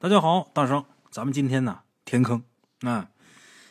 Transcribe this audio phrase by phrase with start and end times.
[0.00, 2.44] 大家好，大圣，咱们今天呢填坑
[2.82, 3.08] 啊。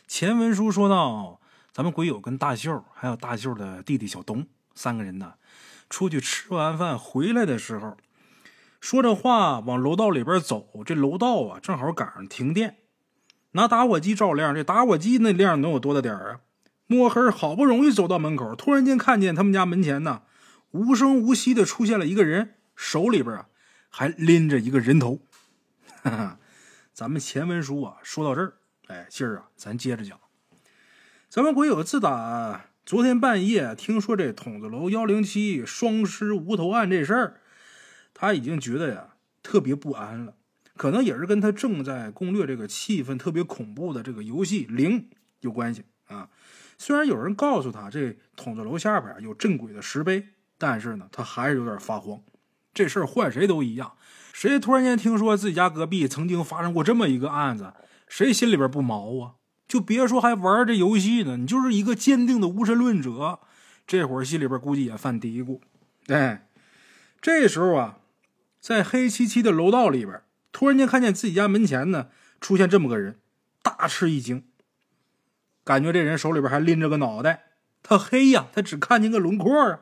[0.09, 1.39] 前文书说到，
[1.71, 4.45] 咱们鬼友跟大秀还有大秀的弟弟小东
[4.75, 5.35] 三个人呢，
[5.89, 7.95] 出去吃完饭回来的时候，
[8.81, 10.67] 说着话往楼道里边走。
[10.85, 12.75] 这楼道啊，正好赶上停电，
[13.51, 14.53] 拿打火机照亮。
[14.53, 16.39] 这打火机那亮能有多大点儿啊？
[16.87, 20.23] 摸黑好不容易走到门口，突然间看见他们家门前呢，
[20.71, 23.47] 无声无息的出现了一个人，手里边啊
[23.87, 25.21] 还拎着一个人头。
[26.09, 26.39] 哈哈，
[26.93, 28.53] 咱们前文书啊，说到这儿，
[28.87, 30.17] 哎，今儿啊，咱接着讲。
[31.27, 37.41] 咱们鬼友自打昨天半夜听说这筒子楼幺零七双尸无头案这事儿，
[38.13, 40.35] 他已经觉得呀特别不安了。
[40.77, 45.09] 可能也是跟他正在攻略这个气氛特别恐怖的这个游戏零
[45.41, 46.29] 有关系啊。
[46.77, 50.25] 虽然有人告诉他这筒子楼下边有镇鬼的石碑，
[50.57, 52.21] 但是呢，他还是有点发慌。
[52.77, 53.93] 这事儿换谁都一样。
[54.31, 57.73] 谁突然间听说自己家隔壁曾经发生过这么一个案子，
[58.07, 59.33] 谁心里边不毛啊？
[59.67, 63.39] 就别说还玩这游戏呢，你就是一个坚定的无神论者，
[63.87, 65.59] 这会儿心里边估计也犯嘀咕。
[66.05, 66.47] 哎，
[67.19, 67.97] 这时候啊，
[68.59, 73.19] 在黑漆漆的楼道里边，突然间看见自己家门前呢出现这么个人，
[73.63, 74.43] 大吃一惊，
[75.63, 77.45] 感觉这人手里边还拎着个脑袋，
[77.81, 79.79] 他黑呀，他只看见个轮廓啊，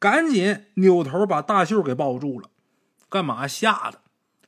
[0.00, 2.50] 赶紧扭头把大秀给抱住了。
[3.08, 4.00] 干嘛吓得，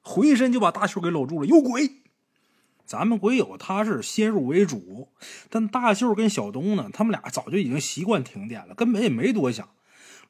[0.02, 1.46] 回身就把大秀给搂住了。
[1.46, 1.98] 有鬼！
[2.84, 5.08] 咱们鬼友他是先入为主，
[5.50, 9.68] 但大秀跟小东呢，他们俩早就已经习惯停电了，根本也没多想。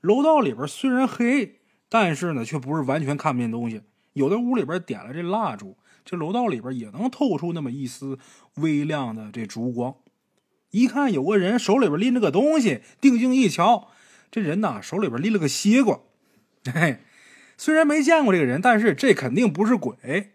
[0.00, 3.82] 楼道里边虽然黑，但是呢，却不是完全看不见东西。
[4.12, 8.18] 有的屋里边点了这蜡烛，这楼道里边也能透出那么一丝
[8.56, 9.94] 微亮的这烛光。
[10.70, 13.88] 一看有个人手里边拎着个东西，定睛一瞧，
[14.32, 16.00] 这人呐手里边拎了个西瓜，
[16.64, 16.98] 嘿。
[17.58, 20.32] 虽然没见过这个人，但是这肯定不是鬼。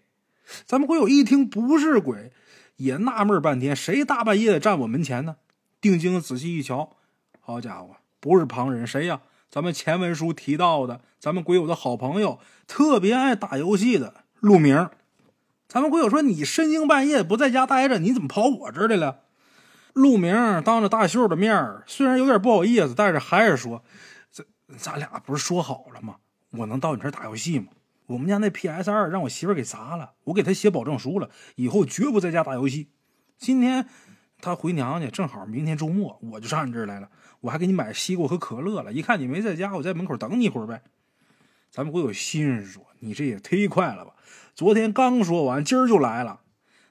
[0.65, 2.31] 咱们鬼友一听不是鬼，
[2.77, 5.37] 也纳闷半天，谁大半夜的站我门前呢？
[5.81, 6.95] 定睛仔细一瞧，
[7.41, 9.21] 好家伙，不是旁人，谁呀？
[9.49, 14.89] 咱们前文书提到的，咱们鬼友的好朋友，特别爱打游戏的陆明。
[15.67, 19.23] 咱们鬼友说：“你深更半夜不在家待着，你怎么跑我这儿来了？”
[19.97, 23.83] 陆明当着大秀的面虽然有点不好意思，但是还是说
[24.31, 24.45] ：“这
[24.77, 26.17] 咱俩不是说好了吗？”
[26.51, 27.67] 我能到你这儿打游戏吗？
[28.05, 32.89] 我们家那 PS 二让我媳妇给砸了，我给她写保证书了，以后绝不在家打游戏。
[33.37, 33.87] 今天
[34.39, 37.09] 她回娘家，正好明天周末，我就上你这儿来了。
[37.41, 38.93] 我还给你买西瓜和可乐了。
[38.93, 40.83] 一看你没在家，我在门口等你一会儿呗。
[41.69, 44.13] 咱们会有新人说：“你这也忒快了吧？
[44.55, 46.41] 昨天刚说完，今儿就来了。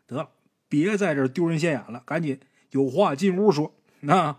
[0.06, 0.28] 得了，
[0.69, 2.38] 别在这丢人现眼了，赶紧
[2.71, 4.37] 有话进屋说。”那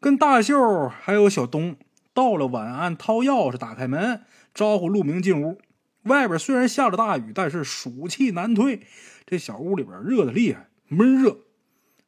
[0.00, 1.76] 跟大秀还有小东。
[2.12, 4.22] 到了晚安，掏钥匙打开门，
[4.54, 5.60] 招呼陆明进屋。
[6.04, 8.86] 外边虽然下着大雨，但是暑气难退。
[9.26, 11.38] 这小屋里边热的厉害，闷热。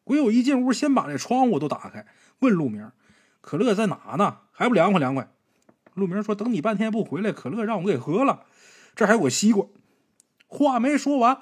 [0.04, 2.06] 鬼友一进屋，先把这窗户都打开，
[2.38, 2.92] 问陆明
[3.40, 4.42] ：“可乐在哪呢？
[4.52, 5.28] 还不凉快凉快？”
[5.94, 8.44] 陆明说：“等你半天不回来，可乐让我给喝了。
[8.94, 9.66] 这还有个西瓜。”
[10.46, 11.38] 话没说完，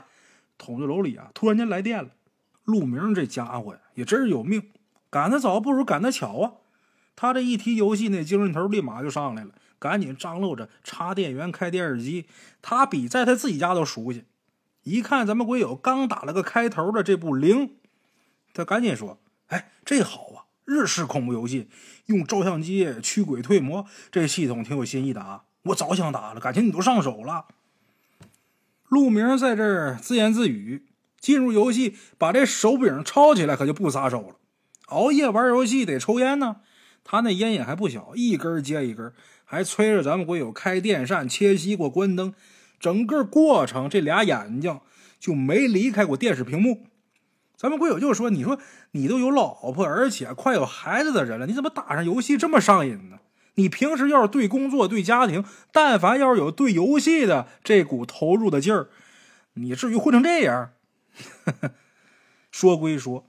[0.57, 2.09] 筒子楼里啊，突然间来电了。
[2.65, 4.71] 陆明这家伙呀，也真是有命，
[5.11, 6.53] 赶得早不如赶得巧啊。
[7.17, 12.27] 他这一提游戏，那精神头立马就上来了，赶紧张罗着插电源、开电视机。
[12.61, 14.25] 他比在他自己家都熟悉。
[14.83, 17.77] 一看咱们鬼友刚打了个开头的这部零，
[18.53, 21.69] 他赶紧说：“哎，这好啊，日式恐怖游戏，
[22.07, 25.45] 用照相机驱鬼退魔，这系统挺有新意的啊！
[25.63, 27.47] 我早想打了，感情你都上手了。”
[28.89, 30.85] 陆明在这儿自言自语，
[31.25, 34.37] 进入游戏，把这手柄抄起来，可就不撒手了。
[34.89, 36.57] 熬夜玩游戏得抽烟呢。
[37.03, 39.11] 他那烟瘾还不小，一根接一根，
[39.47, 42.35] 还催着咱们鬼友开电扇、切西瓜、关灯，
[42.79, 44.81] 整个过程这俩眼睛
[45.19, 46.89] 就没离开过电视屏幕。
[47.57, 48.59] 咱们鬼友就说：“你说
[48.91, 53.21] 你都有老婆，而且快有孩子的人了，你怎么打上游戏这么上瘾呢？
[53.55, 55.43] 你平时要是对工作、对家庭，
[55.73, 58.89] 但凡要是有对游戏的这股投入的劲儿，
[59.55, 60.73] 你至于混成这样？”
[62.51, 63.27] 说归说，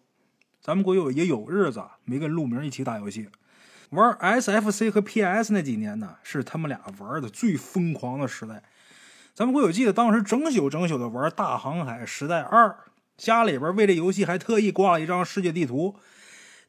[0.61, 3.29] 咱们鬼友也有日子没跟陆明一起打游戏。
[3.91, 8.63] 玩 SFC 和 PS 那几年呢，是他们俩玩的最疯狂的时代。
[9.33, 12.69] 咱们国有记得当时整宿整宿的玩《大航海时代二》，
[13.17, 15.95] 家里边为这游戏还特意挂了一张世界地图。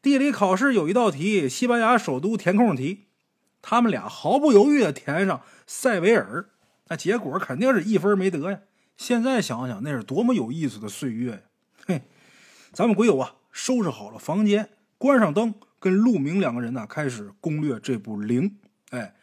[0.03, 3.07] 地理考试有一道题，西班牙首都填空题，
[3.63, 6.47] 他们俩毫不犹豫的填上塞维尔，
[6.89, 8.61] 那结果肯定是一分没得呀。
[8.97, 11.41] 现在想想，那是多么有意思的岁月呀！
[11.87, 12.03] 嘿，
[12.73, 15.55] 咱们鬼友啊，收拾好了房间，关上灯。
[15.79, 18.57] 跟陆明两个人呢，开始攻略这部零。
[18.91, 19.15] 哎，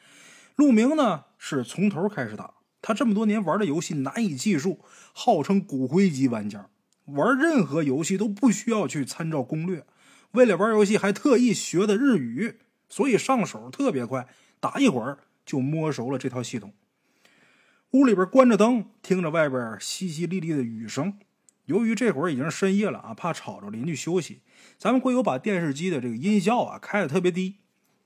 [0.56, 4.80] 陆明呢是从头开始打，他这么多年玩的游戏难以计数，
[5.12, 6.70] 号称骨灰级玩家，
[7.06, 9.86] 玩任何游戏都不需要去参照攻略。
[10.32, 14.28] 为了玩游戏，还特意学的日语，所以上手特别快，
[14.60, 16.72] 打一会儿就摸熟了这套系统。
[17.94, 21.14] 屋里边关着灯，听着外边淅淅沥沥的雨声。
[21.66, 24.40] 由于这会儿已经深夜了啊，怕吵着邻居休息，
[24.80, 27.58] 咱们会有把电视机的这个音效啊开的特别低，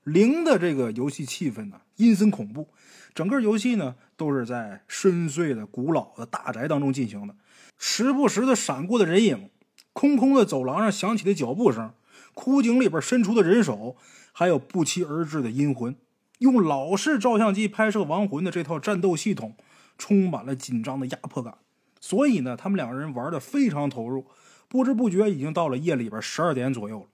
[0.04, 2.68] 零的这个游戏气氛呢阴森恐怖。
[3.14, 7.34] 整个游戏呢都是在深邃的古老的大宅当中进行的，
[7.78, 9.48] 时不时的闪过的人影，
[9.94, 11.94] 空空的走廊上响起的脚步声，
[12.34, 13.96] 枯井里边伸出的人手，
[14.32, 15.96] 还有不期而至的阴魂。
[16.40, 19.56] 用老式照相机拍摄亡魂的这套战斗系统，
[19.98, 21.58] 充满了紧张的压迫感。
[22.00, 24.26] 所以呢，他们两个人玩的非常投入，
[24.68, 27.06] 不知不觉已经到了夜里边十二点左右了。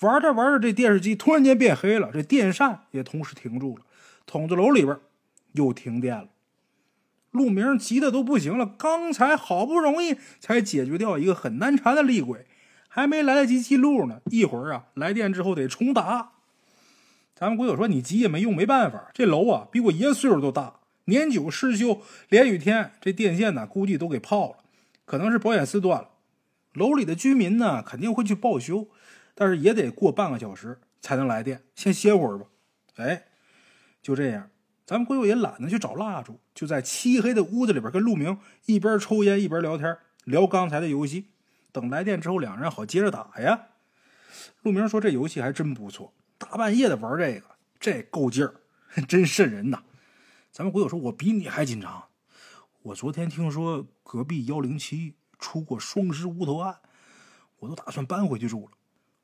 [0.00, 3.84] 玩着玩着，这电视机突然间变黑了，这电扇也同时停住了，
[4.26, 4.98] 筒子楼里边
[5.52, 6.28] 又停电了。
[7.30, 12.46] 陆明急的都不行了，刚才好不容易才解决掉一个很难缠的厉鬼，
[12.88, 16.32] 还没来得及记录呢，一会儿啊来电之后得重打。
[17.34, 20.80] 咱们鬼友说你急也没用，没办法，这楼啊比我爷岁数都大。
[21.06, 24.56] 年久失修，连雨天，这电线呢，估计都给泡了，
[25.04, 26.10] 可能是保险丝断了。
[26.74, 28.88] 楼里的居民呢，肯定会去报修，
[29.34, 31.62] 但是也得过半个小时才能来电。
[31.74, 32.46] 先歇会儿吧。
[32.96, 33.24] 哎，
[34.02, 34.50] 就这样，
[34.84, 41.26] 咱们鬼友也懒得去找蜡烛，就在漆黑的屋子里边跟陆明一边抽烟一边聊天，聊刚才的游戏。
[41.72, 43.68] 等来电之后，两人好接着打呀。
[44.62, 47.46] 陆明说：“这游戏还真不错，大半夜的玩这个，
[47.78, 48.54] 这够劲儿，
[49.06, 49.82] 真瘆人呐。”
[50.56, 52.04] 咱们鬼友说：“我比你还紧张。
[52.80, 56.76] 我昨天听说隔壁幺零七出过双尸无头案，
[57.58, 58.70] 我都打算搬回去住了。”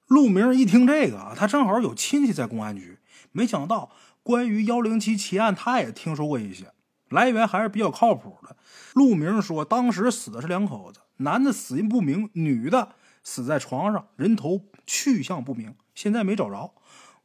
[0.09, 2.99] 陆明一听这个啊，他正好有亲戚在公安局，
[3.31, 3.91] 没想到
[4.23, 6.71] 关于幺零七奇案，他也听说过一些，
[7.09, 8.55] 来源还是比较靠谱的。
[8.93, 16.75] 陆明说，当时死的是两口子，男的死因不明，女的死在床上，人头去向不明，现在没找着。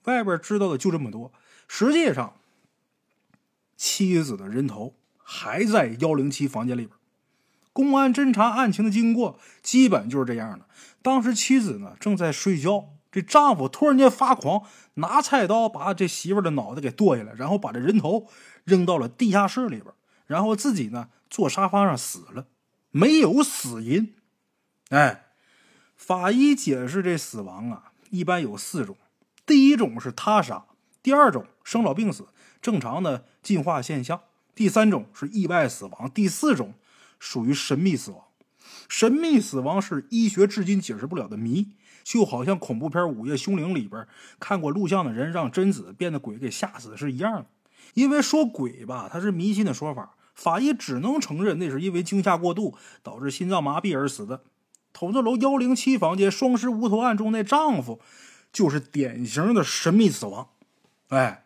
[0.06, 1.34] 外边知道的就这么多，
[1.68, 2.34] 实际上。
[3.78, 6.98] 妻子的人头还在幺零七房间里边。
[7.72, 10.66] 公安侦查案情的经过，基本就是这样的。
[11.04, 14.64] 当时妻子呢正在睡觉，这丈夫突然间发狂，
[14.96, 18.28] 拿菜刀把这媳妇的脑袋给剁下来，然后把这人头
[18.64, 19.94] 扔到了地下室里边，
[20.26, 22.48] 然后自己呢坐沙发上死了，
[22.90, 24.16] 没有死因。
[24.90, 25.28] 哎，
[25.96, 28.98] 法医解释这死亡啊，一般有四种：
[29.46, 30.66] 第一种是他杀，
[31.04, 32.26] 第二种生老病死。
[32.62, 34.22] 正常的进化现象。
[34.56, 36.74] 第三种是意外死亡，第四种
[37.20, 38.24] 属于神秘死亡。
[38.90, 41.68] 神秘死亡是医学至今解释不了的谜，
[42.04, 44.08] 就好像恐怖片《午夜凶铃》里边
[44.40, 47.46] 看过录像的人让贞子变得鬼给吓死是一样的。
[47.94, 54.42] 因为说鬼吧，它是迷信的说法，法医只能承认那是因为惊吓过度导致心脏麻痹而死的。
[54.94, 58.02] 筒子楼幺零七房间双尸无头案中那丈夫
[58.52, 60.50] 就是典型的神秘死亡。
[61.10, 61.44] 哎。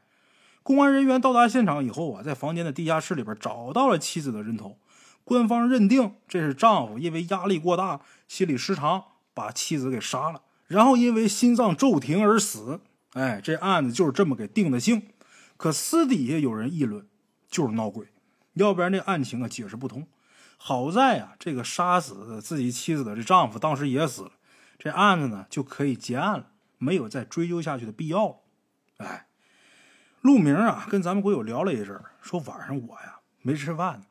[0.64, 4.78] 公安人员到达现场以后啊，在房间的地下室里边找到了妻子的人头。
[5.24, 9.04] 官方认定这是丈夫因为压力过大、心理失常
[9.34, 12.82] 把妻子给杀了，然后因为心脏骤停而死。
[13.14, 15.04] 哎，这案子就是这么给定的性。
[15.58, 17.08] 可私底下有人议论，
[17.50, 18.08] 就是闹鬼，
[18.54, 20.08] 要不然这案情啊解释不通。
[20.58, 24.32] 好在啊，这个杀死自己妻子的这丈夫当时也死了，
[24.78, 26.48] 这案子呢就可以结案了，
[26.78, 28.36] 没有再追究下去的必要了。
[28.98, 29.28] 哎。
[30.22, 34.06] 陆明啊，跟咱们鬼友聊了一阵说晚上我呀没吃饭呢，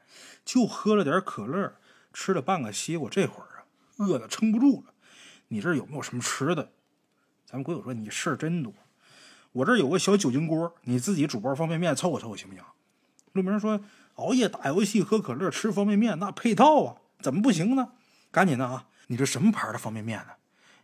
[0.45, 1.73] 就喝了点可乐，
[2.13, 3.65] 吃了半个西瓜，这会儿啊
[3.99, 4.93] 饿的撑不住了。
[5.49, 6.73] 你这有没有什么吃的？
[7.47, 8.73] 咱们鬼友说你事儿真多，
[9.53, 12.65] 我这有个小酒精锅，你自己煮包方便面凑合凑合行不行？
[13.33, 13.81] 陆明说
[14.17, 17.93] 熬夜打游戏喝可乐吃方便面那配套啊，怎么不行呢？
[18.33, 20.33] 赶紧的啊，你这什么牌的方便面呢？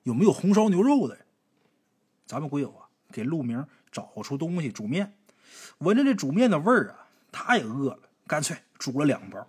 [0.04, 1.18] 有没有红烧牛肉的？
[2.26, 3.66] 咱们鬼友啊给陆明。
[3.96, 5.14] 找出东西煮面，
[5.78, 9.48] 闻着这煮面的味儿啊，他也饿了，干脆煮了两包。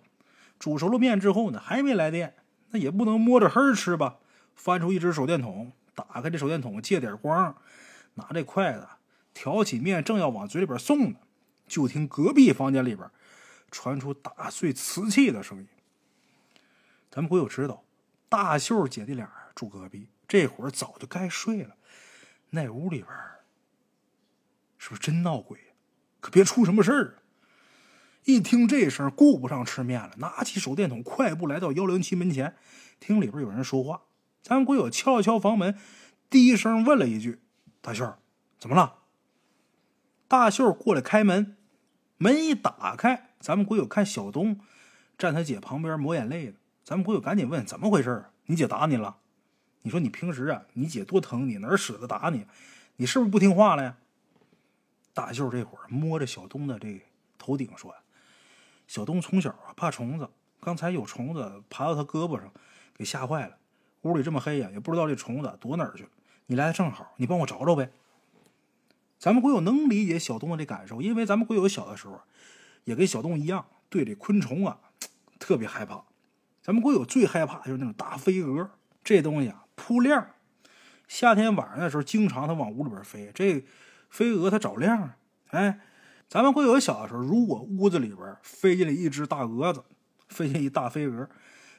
[0.58, 2.34] 煮熟了面之后呢，还没来电，
[2.70, 4.16] 那也不能摸着黑吃吧。
[4.56, 7.54] 翻出一只手电筒，打开这手电筒借点光，
[8.14, 8.88] 拿这筷子
[9.34, 11.18] 挑起面，正要往嘴里边送呢，
[11.66, 13.06] 就听隔壁房间里边
[13.70, 15.68] 传出打碎瓷器的声音。
[17.10, 17.84] 咱们鬼友知道，
[18.30, 21.76] 大秀姐弟俩住隔壁，这会儿早就该睡了，
[22.48, 23.08] 那屋里边。
[24.94, 25.58] 是真闹鬼？
[26.20, 27.14] 可别出什么事儿！
[28.24, 32.56] 一听这声，顾不上吃面了，拿起手电筒，快步来到幺零七门前，
[33.00, 34.02] 听里边有人说话。
[34.42, 35.78] 咱们鬼友敲了敲房门，
[36.28, 37.40] 低声问了一句
[37.80, 38.16] ：“大秀，
[38.58, 38.96] 怎么了？”
[40.28, 41.56] 大秀过来开门，
[42.18, 44.60] 门一打开，咱们鬼友看小东
[45.16, 46.54] 站他姐旁边抹眼泪呢，
[46.84, 49.18] 咱们鬼友赶紧问怎么回事你姐打你了？
[49.82, 52.46] 你说你平时啊，你姐多疼你，哪舍得打你？
[52.96, 53.96] 你是不是不听话了呀？
[55.18, 57.02] 大秀这会儿摸着小东的这
[57.36, 57.92] 头顶说
[58.86, 62.48] ：“小东从小啊怕虫子，刚才有虫子爬到他胳膊上，
[62.94, 63.56] 给吓坏了。
[64.02, 66.10] 屋里这么黑呀，也不知道这虫子躲哪儿去了。
[66.46, 67.90] 你来的正好，你帮我找找呗。”
[69.18, 72.20] 咱们鬼友能理解小东的这感受，因为咱们鬼友小的时候
[72.84, 74.78] 也跟小东一样，对这昆虫啊
[75.40, 76.04] 特别害怕。
[76.62, 78.70] 咱们鬼友最害怕就是那种大飞蛾，
[79.02, 80.30] 这东西啊扑亮。
[81.08, 83.32] 夏天晚上的时候，经常它往屋里边飞。
[83.34, 83.64] 这
[84.08, 85.14] 飞蛾它找亮，
[85.48, 85.80] 哎，
[86.28, 89.84] 咱们鬼友小的时候，如果屋子里边飞进来一只大蛾子，
[90.28, 91.28] 飞进一大飞蛾，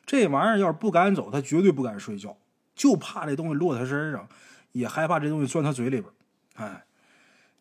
[0.05, 2.37] 这玩意儿要是不敢走，它绝对不敢睡觉，
[2.75, 4.27] 就怕这东西落他身上，
[4.71, 6.13] 也害怕这东西钻他嘴里边。
[6.55, 6.85] 哎。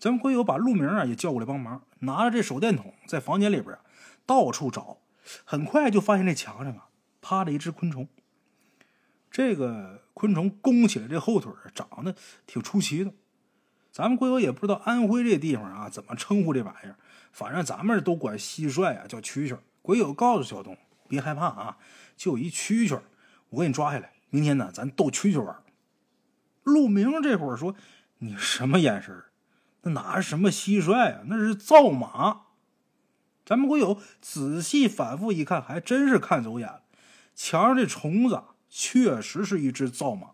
[0.00, 3.76] 咱们鬼友把陆明啊也叫过来帮忙，拿着这手电筒在房间里边
[4.24, 4.98] 到处找，
[5.44, 6.86] 很快就发现这墙上啊
[7.20, 8.08] 趴着一只昆虫。
[9.28, 12.14] 这个昆虫弓起来这后腿长得
[12.46, 13.12] 挺出奇的，
[13.90, 16.96] 咱们鬼友也不知道安徽这地方啊怎么称呼这玩意儿，
[17.32, 19.58] 反正咱们都管蟋蟀啊叫蛐蛐。
[19.82, 20.76] 鬼友告诉小东
[21.08, 21.78] 别害怕啊，
[22.16, 23.00] 就一蛐蛐，
[23.50, 25.56] 我给你抓下来，明天呢咱逗蛐蛐玩。
[26.62, 27.74] 陆明这会儿说
[28.18, 29.24] ：“你什么眼神？”
[29.82, 31.22] 那哪是什么蟋蟀啊？
[31.26, 32.42] 那是灶马。
[33.46, 36.82] 咱们鬼友仔细反复一看，还真是看走眼了。
[37.34, 40.32] 墙上这虫子确实是一只灶马。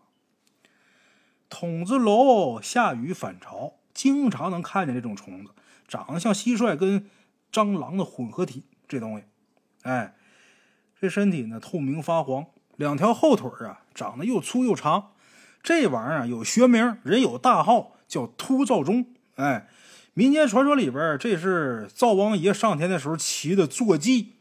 [1.49, 5.51] 筒子楼下雨反潮，经常能看见这种虫子，
[5.87, 7.09] 长得像蟋蟀跟
[7.51, 8.63] 蟑螂的混合体。
[8.87, 9.23] 这东西，
[9.81, 10.15] 哎，
[11.01, 15.13] 这身体呢透明发黄，两条后腿啊长得又粗又长。
[15.63, 19.07] 这玩意儿有学名，人有大号，叫秃灶钟。
[19.37, 19.67] 哎，
[20.13, 24.35] 民间传说里边，这是灶王爷上天的时候骑的坐骑，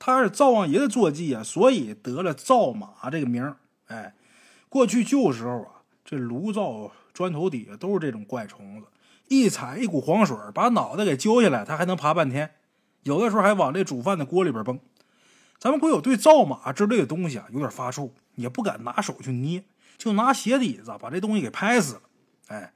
[0.00, 3.54] 他是灶王爷的坐骑啊，所以得了灶马这个名
[3.86, 4.16] 哎，
[4.68, 5.73] 过去旧时候啊，
[6.04, 8.86] 这炉灶砖头底下都是这种怪虫子，
[9.28, 12.50] 一踩一股黄水，把脑袋给揪下来，它还能爬半天，
[13.04, 14.78] 有的时候还往这煮饭的锅里边蹦。
[15.58, 19.64] 咱们国友对灶马之类的东西啊有点发怵，也不敢拿手去捏，
[19.96, 22.00] 就拿鞋底子把这东西给拍死了。
[22.48, 22.72] 哎。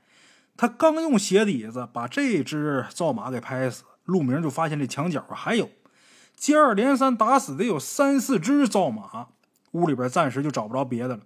[0.61, 5.71] 他刚用鞋底子把这只灶马给拍死，陆明就发现这墙角还有，
[6.35, 9.29] 接二连三打死得有三四只灶马，
[9.71, 11.21] 屋里边暂时就找不着别的了。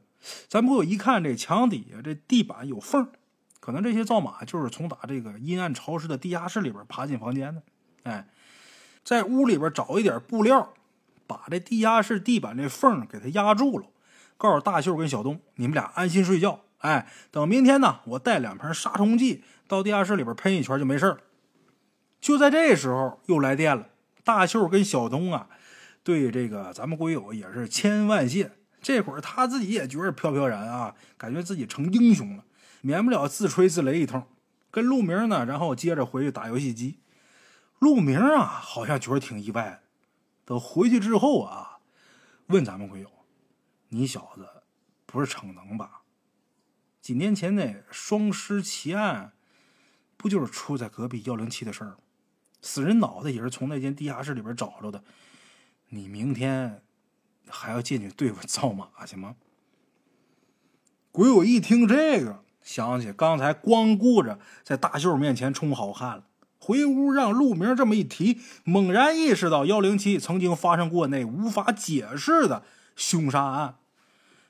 [0.48, 3.08] 咱朋友一看这墙底下这地板有缝，
[3.60, 7.62] 可能这些灶马就是从打这个阴暗潮湿的地下室里边爬进房间的。
[8.04, 8.28] 哎，
[9.04, 10.74] 在屋里边找一点布料，
[11.26, 13.86] 把这地下室地板这缝给它压住了，
[14.36, 16.60] 告诉大秀跟小东，你们俩安心睡觉。
[16.78, 21.18] 哎，等明天呢，我带两瓶杀虫剂到地下室里边喷一圈就没事了。
[22.20, 23.88] 就在这时候又来电了，
[24.24, 25.48] 大秀跟小东啊，
[26.02, 28.52] 对这个咱们鬼友也是千恩万谢。
[28.82, 32.44] 这会儿他自己也觉得飘飘然啊，感觉自己成英雄了，
[32.80, 34.26] 免不了自吹自擂一通。
[34.70, 36.98] 跟陆明呢，然后接着回去打游戏机。
[37.78, 39.80] 陆明啊，好像觉得挺意外的。
[40.44, 41.78] 等回去之后啊，
[42.46, 43.10] 问咱们鬼友
[43.90, 44.48] ：“你小子
[45.06, 46.02] 不是逞能吧？”
[47.00, 49.32] 几年前那双尸奇案，
[50.16, 51.96] 不就是出在隔壁幺零七的事儿吗？
[52.60, 55.02] 死人脑袋也是从那间地下室里边找着的。
[55.88, 56.82] 你明天
[57.52, 59.36] 还要进去对付造马去吗？
[61.10, 66.24] 鬼友一听这个，想起刚才光顾着在大秀面前充好汉了，
[66.58, 72.64] 回屋让陆明这么一提，猛然意识到幺零七曾经发生过那无法解释的
[72.96, 73.76] 凶杀案，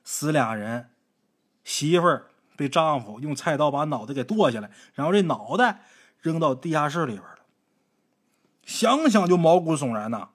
[0.05, 0.91] 死俩人，
[1.65, 2.29] 媳妇儿。
[2.55, 5.81] 被丈夫用菜刀把脑袋给剁下来，然后这脑袋
[6.21, 7.39] 扔到地下室里边了。
[8.65, 10.29] 想想就毛骨悚然呐！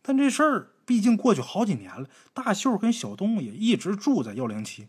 [0.00, 4.88] 但这事儿毕竟过去好几年了，大秀跟小东也一直住在幺零七，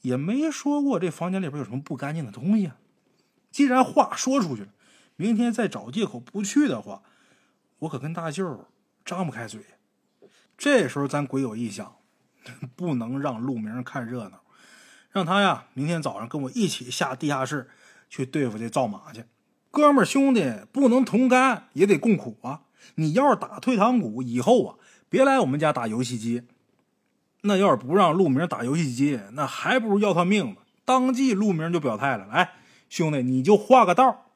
[0.00, 2.76] 也没说过这房间里边有什么不干净的东西啊。
[3.50, 4.68] 既然话说出去了，
[5.16, 7.02] 明天再找借口不去的话，
[7.80, 8.66] 我可跟大秀
[9.04, 9.60] 张不开嘴。
[10.56, 11.96] 这时候咱鬼友一想，
[12.76, 14.42] 不能让陆明看热闹。
[15.10, 17.68] 让他呀，明天早上跟我一起下地下室
[18.08, 19.24] 去对付这赵马去。
[19.70, 22.62] 哥们兄弟不能同甘，也得共苦啊！
[22.94, 24.76] 你要是打退堂鼓，以后啊，
[25.08, 26.42] 别来我们家打游戏机。
[27.42, 30.56] 那要是不让陆明打游戏机，那还不如要他命呢。
[30.84, 32.54] 当即陆明就表态了：“来，
[32.88, 34.26] 兄弟，你就画个道，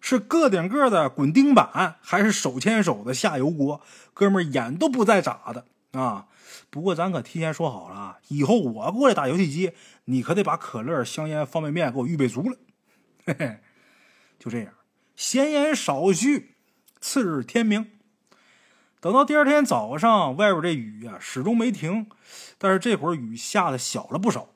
[0.00, 3.80] 是个顶个的滚钉板，还是手牵手的下油锅？
[4.12, 6.26] 哥们儿眼都不再眨的啊！”
[6.68, 9.72] 不过咱可提前说好了，以后我过来打游戏机，
[10.06, 12.56] 你可得把可乐、香烟、方便面给我预备足了。
[13.24, 13.58] 嘿嘿，
[14.38, 14.72] 就这样，
[15.14, 16.56] 闲言少叙。
[17.00, 17.86] 次日天明，
[19.00, 22.08] 等到第二天早上，外边这雨呀始终没停，
[22.58, 24.48] 但是这会儿雨下的小了不少。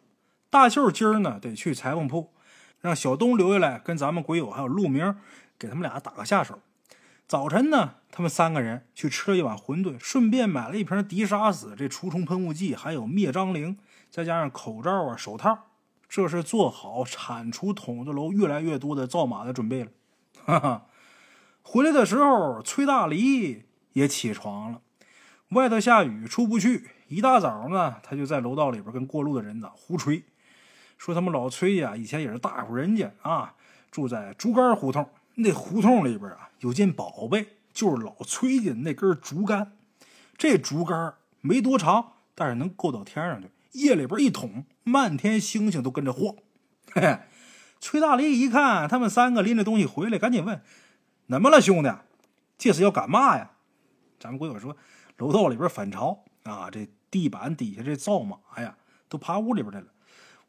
[0.50, 2.32] 大秀今儿呢得去裁缝铺，
[2.80, 5.14] 让小东留下来跟咱们鬼友还有陆明
[5.56, 6.58] 给他们俩打个下手。
[7.28, 13.78] 早晨呢，他们三个人去吃了一碗馄饨，顺便买了一瓶敌杀死这除虫喷雾剂，还有灭蟑灵，
[14.10, 15.56] 再加上口罩啊、手套，
[16.08, 19.90] 这是做好铲除筒子楼越来越多的造马的准备了。
[20.44, 20.86] 哈哈，
[21.62, 23.66] 回来的时候，崔大梨。
[23.92, 24.80] 也起床了，
[25.50, 26.90] 外头下雨出不去。
[27.08, 30.24] 一大早呢，他就在楼道里边跟过路的人呢胡吹，
[30.96, 33.54] 说他们老崔呀，以前也是大户人家啊，
[33.90, 35.08] 住在竹竿胡同。
[35.34, 39.72] 那胡同里边啊，有件宝贝，就是老崔家那根竹竿。
[40.38, 43.50] 这竹竿没多长，但是能够到天上去。
[43.72, 46.34] 夜里边一捅，漫天星星都跟着晃。
[46.92, 47.18] 嘿嘿，
[47.80, 50.62] 崔大力一看他们三个拎着东西回来，赶紧问
[51.28, 51.90] ：“怎么了，兄弟？
[52.58, 53.51] 这是要干嘛呀？”
[54.22, 54.76] 咱们鬼友说，
[55.16, 58.76] 楼道里边反潮啊，这地板底下这灶马呀，
[59.08, 59.88] 都爬屋里边来了。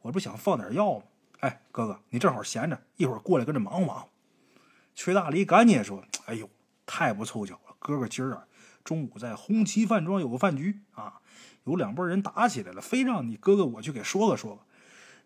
[0.00, 1.02] 我不想放点药吗？
[1.40, 4.08] 哎，哥哥，你正好闲着，一会儿过来跟着忙活忙活。
[4.94, 6.48] 崔大黎赶紧说：“哎呦，
[6.86, 8.46] 太不凑巧了，哥哥今儿啊，
[8.84, 11.20] 中午在红旗饭庄有个饭局啊，
[11.64, 14.62] 有两拨人打起来了，非让你哥哥我去给说个说个。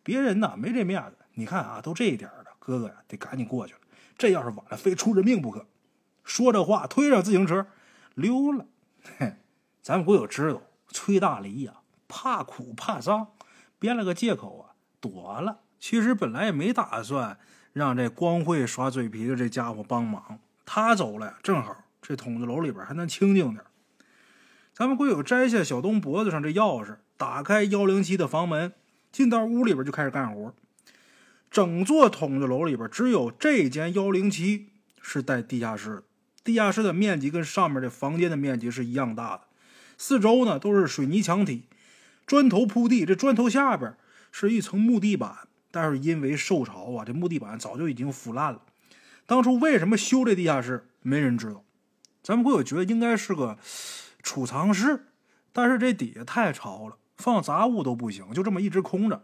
[0.03, 3.81] 别人呐没这面子，你看啊，都这一点了，哥哥呀得赶紧过去了。
[4.17, 5.67] 这要是晚了，非出人命不可。”
[6.25, 7.67] 说着话，推上自行车。
[8.19, 8.67] 溜了，
[9.17, 9.37] 嘿，
[9.81, 11.75] 咱们鬼友知道崔大梨呀，
[12.09, 13.29] 怕苦怕脏，
[13.79, 15.61] 编了个借口啊，躲了。
[15.79, 17.39] 其实本来也没打算
[17.73, 23.65] 让这光会耍嘴皮子这家伙帮忙，他走了，正好这筒子楼里边还能清静点。
[24.75, 28.73] 咱们鬼友摘下小东脖子上这钥匙，打开幺零七的房门，
[29.13, 30.53] 进到屋里边就开始干活。
[31.53, 34.71] 整座筒子楼里边只有这间幺零七
[35.01, 36.03] 是带地下室的。
[36.49, 39.43] 地下室的面积跟上面这房间的面积是一样大的，
[39.99, 41.65] 四周呢都是水泥墙体，
[42.27, 43.05] 砖头铺地。
[43.05, 43.95] 这砖头下边
[44.33, 48.63] 是一层木地板，但是因为受潮啊，这木地板早就已经腐烂了。
[49.27, 51.63] 当初为什么修这地下室，没人知道。
[52.23, 53.59] 咱们会有觉得应该是个
[54.23, 55.09] 储藏室，
[55.53, 59.23] 但是这底下太潮了，放杂物都不行，就这么一直空着。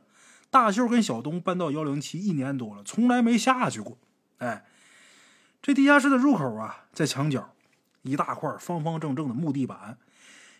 [0.51, 3.97] 大秀跟小东搬到幺零七一年多了，从来没下去过。
[4.37, 4.67] 哎。
[5.65, 7.55] 这地下室的入口啊，在墙角，
[8.03, 9.97] 一大块方方正正的木地板。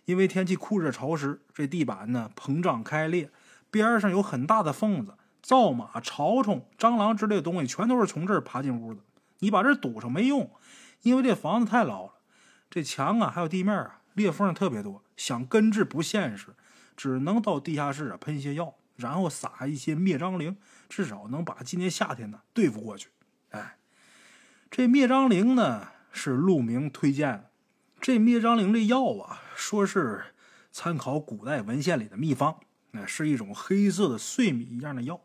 [0.07, 3.31] 因为天气酷热潮湿，这地板呢膨胀开裂，
[3.71, 9.03] 边上有很大的缝子，灶马、潮虫、蟑螂之类的东西全都是从这儿爬进屋的。
[9.41, 10.51] 你把这堵上没用，
[11.03, 12.15] 因为这房子太老了，
[12.71, 16.55] 这墙啊还有地面啊裂缝特别多，想根治不现实，
[16.97, 20.57] 只能到地下室啊喷些药，然后撒一些灭蟑灵，
[20.89, 23.11] 至少能把今年夏天呢对付过去。
[23.51, 23.77] 哎。
[24.77, 27.51] 这灭蟑灵呢是陆明推荐的。
[28.01, 30.25] 这灭蟑灵这药啊，说是
[30.73, 32.57] 参考古代文献里的秘方，
[32.91, 35.21] 那是一种黑色的碎米一样的药，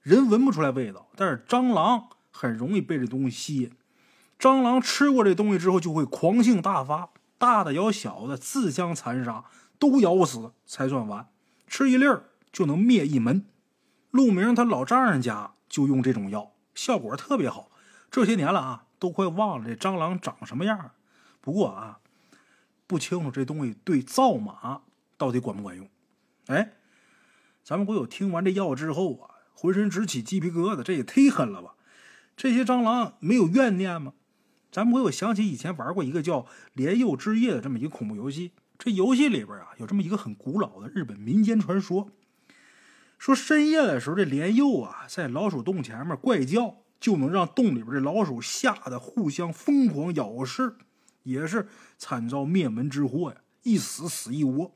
[0.00, 3.70] 人闻不出来味道，但是蟑螂很容易被这东西吸引。
[4.38, 9.44] 蟑螂吃过这东西之后就会狂性大发，大的咬小的，自相残杀，
[9.78, 11.28] 都咬死才算完。
[11.66, 13.44] 吃一粒儿就能灭一门。
[14.10, 17.70] 陆明他老丈人家就用这种药，效果特别好。
[18.10, 20.92] 这些年了啊，都快忘了这蟑螂长什么样。
[21.40, 22.00] 不过啊，
[22.86, 24.82] 不清楚这东西对造马
[25.16, 25.88] 到底管不管用。
[26.46, 26.72] 哎，
[27.62, 31.74] 咱们鬼友听完这药之后啊，浑身直起鸡皮疙瘩，这也忒狠了吧！
[32.36, 34.14] 这些蟑螂没有怨念吗？
[34.70, 36.42] 咱们鬼友想起以前玩过一个叫
[36.72, 38.52] 《莲幼之夜》的这么一个恐怖游戏。
[38.78, 42.10] 这游戏里边啊，有这么一个很古老的日本民间传说，
[43.18, 46.76] 说深夜的时候，这莲幼啊在老鼠洞前面怪叫。
[47.00, 50.74] 就能让洞里边的老鼠吓得互相疯狂咬噬，
[51.22, 53.36] 也是惨遭灭门之祸呀！
[53.62, 54.74] 一死死一窝。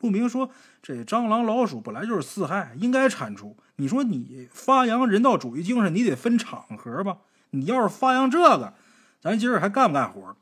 [0.00, 0.50] 陆明说
[0.82, 3.56] ：“这蟑螂、老鼠本来就是四害，应该铲除。
[3.76, 7.18] 你说你发扬人道主义精神，你得分场合吧？
[7.50, 8.74] 你要是发扬这个，
[9.20, 10.36] 咱今儿还干不干活？”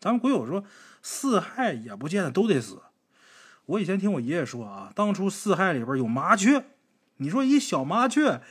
[0.00, 0.64] 咱们鬼友说
[1.02, 2.82] ：“四害也不见得都得死。
[3.66, 6.64] 我以前听我爷爷说啊，当初四害里边有麻雀，
[7.18, 8.42] 你说一小麻雀。”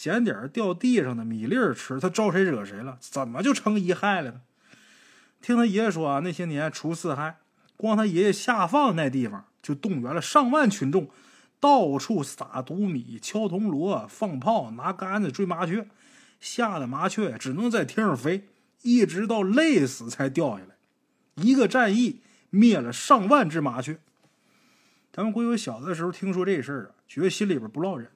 [0.00, 2.96] 捡点掉地上的米粒儿吃，他招谁惹谁了？
[3.00, 4.40] 怎么就成一害了呢？
[5.42, 7.36] 听他爷爷说啊，那些年除四害，
[7.76, 11.10] 光他爷爷下放那地方就动员了上万群众，
[11.60, 15.86] 到处撒毒米、敲铜锣、放炮、拿杆子追麻雀，
[16.40, 18.48] 吓得麻雀只能在天上飞，
[18.80, 20.76] 一直到累死才掉下来。
[21.34, 23.98] 一个战役灭了上万只麻雀。
[25.12, 28.10] 咱们鬼友小的时候听说这事儿啊，觉得心里边不落忍。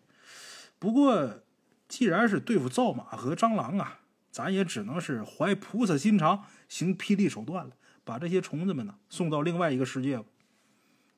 [0.78, 1.40] 不过。
[1.88, 3.98] 既然是对付灶马和蟑螂啊，
[4.30, 7.72] 咱也只能是怀菩萨心肠，行霹雳手段了，
[8.04, 10.24] 把这些虫子们呢送到另外一个世界吧。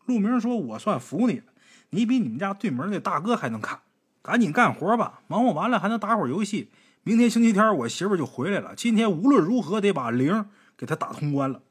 [0.05, 1.45] 陆明说：“我算服你了，
[1.91, 3.81] 你比你们家对门那大哥还能看，
[4.23, 6.71] 赶紧干活吧，忙活完了还能打会儿游戏。
[7.03, 11.63] 明天星期天我媳妇就回来了，今天无论如何得把铃给他打通关了。”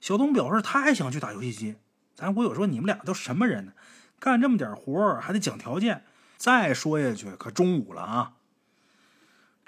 [0.00, 1.76] 小东表示他还想去打游戏机。
[2.14, 3.72] 咱国友说：“你们俩都什么人呢？
[4.18, 6.04] 干这么点活还得讲条件。
[6.36, 8.32] 再说下去可中午了啊。”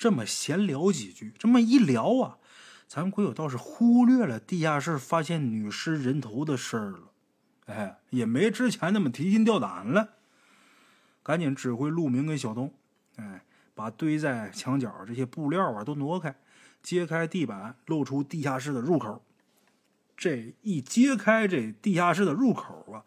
[0.01, 2.39] 这么闲聊几句，这么一聊啊，
[2.89, 7.11] 咱国友倒是忽略了地下室发现女尸人头的事儿了。
[7.67, 10.15] 哎，也没之前那么提心吊胆了。
[11.23, 12.73] 赶紧指挥陆明跟小东，
[13.17, 16.35] 哎，把堆在墙角这些布料啊都挪开，
[16.83, 19.23] 揭开地板，露出地下室的入口。
[20.17, 23.05] 这一揭开这地下室的入口啊，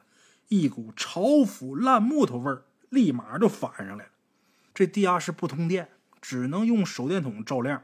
[0.48, 4.12] 一股潮腐烂木头味儿立马就反上来了。
[4.76, 5.90] 这地下室不通电，
[6.24, 7.84] 只能用手电筒照亮。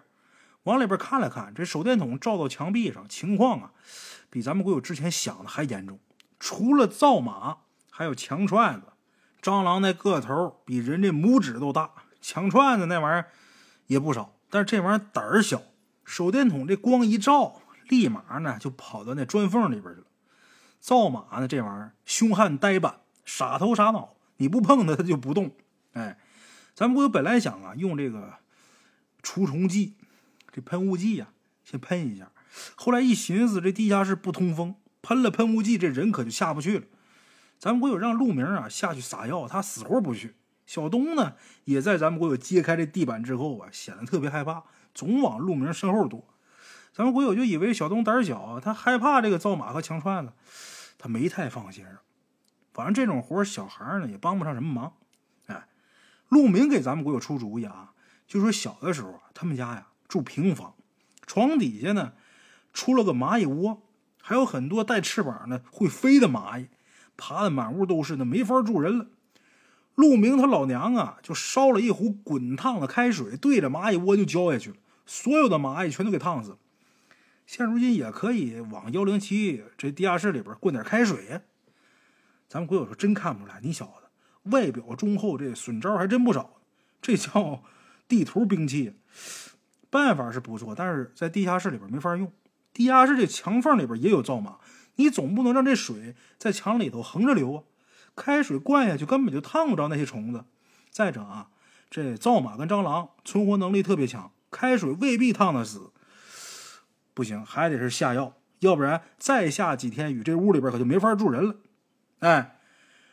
[0.63, 3.73] 往里边看了看，这手电筒照到墙壁上，情况啊，
[4.29, 5.99] 比咱们国有之前想的还严重。
[6.39, 7.57] 除了灶马，
[7.89, 8.87] 还有墙串子。
[9.41, 13.27] 蟑螂那个头比人这拇指都大，墙串子那玩意儿
[13.87, 14.33] 也不少。
[14.49, 15.61] 但是这玩意儿胆儿小，
[16.05, 20.07] 手电筒这光一照，立马呢就跑到那砖缝里边去了。
[20.79, 25.51] 灶马呢这玩意儿凶悍呆板，傻头傻脑，你不碰它它就不动。
[25.93, 26.17] 哎，
[26.79, 28.35] 咱们国本来想啊用这个
[29.21, 29.95] 除虫剂，
[30.49, 31.27] 这喷雾剂呀
[31.65, 32.31] 先喷一下，
[32.75, 34.75] 后来一寻思这地下室不通风。
[35.01, 36.85] 喷了喷雾剂，这人可就下不去了。
[37.57, 40.35] 咱们国有让陆明啊下去撒药，他死活不去。
[40.65, 44.63] 小东呢，也在咱们国有揭开这地板之后啊，显得特别害怕，
[44.95, 46.23] 总往陆明身后躲。
[46.93, 50.31] 咱们国有就以为小东胆小，他害怕这个灶马和墙串子，
[50.97, 51.97] 他没太放心上。
[52.71, 54.93] 反正这种活小孩呢也帮不上什么忙。
[56.29, 57.91] 陆明给咱们国有出主意啊，
[58.25, 60.73] 就说小的时候啊，他们家呀住平房，
[61.27, 62.13] 床底下呢
[62.71, 63.81] 出了个蚂蚁窝。
[64.21, 66.67] 还有很多带翅膀的会飞的蚂蚁，
[67.17, 69.07] 爬的满屋都是，那没法住人了。
[69.95, 74.75] 陆明他老娘啊，就烧了一壶滚烫的开水，对着蚂蚁窝就浇下去了，
[75.07, 76.57] 所有的蚂蚁全都给烫死了。
[77.47, 81.41] 现如今也可以往幺零七这地下室里边灌点开水呀。
[82.47, 83.98] 咱们鬼友说真看不出来，你小子
[84.43, 86.61] 外表忠厚，这损招还真不少。
[87.01, 87.63] 这叫
[88.07, 88.93] 地图兵器，
[89.89, 92.31] 办法是不错，但是在地下室里边没法用。
[92.73, 94.57] 地下室这墙缝里边也有灶马，
[94.95, 97.63] 你总不能让这水在墙里头横着流啊！
[98.15, 100.43] 开水灌下去根本就烫不着那些虫子。
[100.89, 101.49] 再者啊，
[101.89, 105.91] 这灶马跟蟑螂存活能力特别强，开水未必烫得死。
[107.13, 111.55] 不行，还得是下药，要不然再下几天雨，这屋里边可就没法住人了。
[112.19, 112.58] 哎，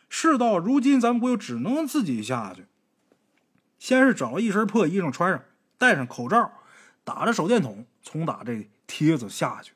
[0.09, 2.65] 事到如今，咱们不就只能自己下去。
[3.79, 5.43] 先是找了一身破衣裳穿上，
[5.77, 6.51] 戴上口罩，
[7.03, 8.67] 打着手电筒，从打这。
[8.89, 9.73] 帖子下去。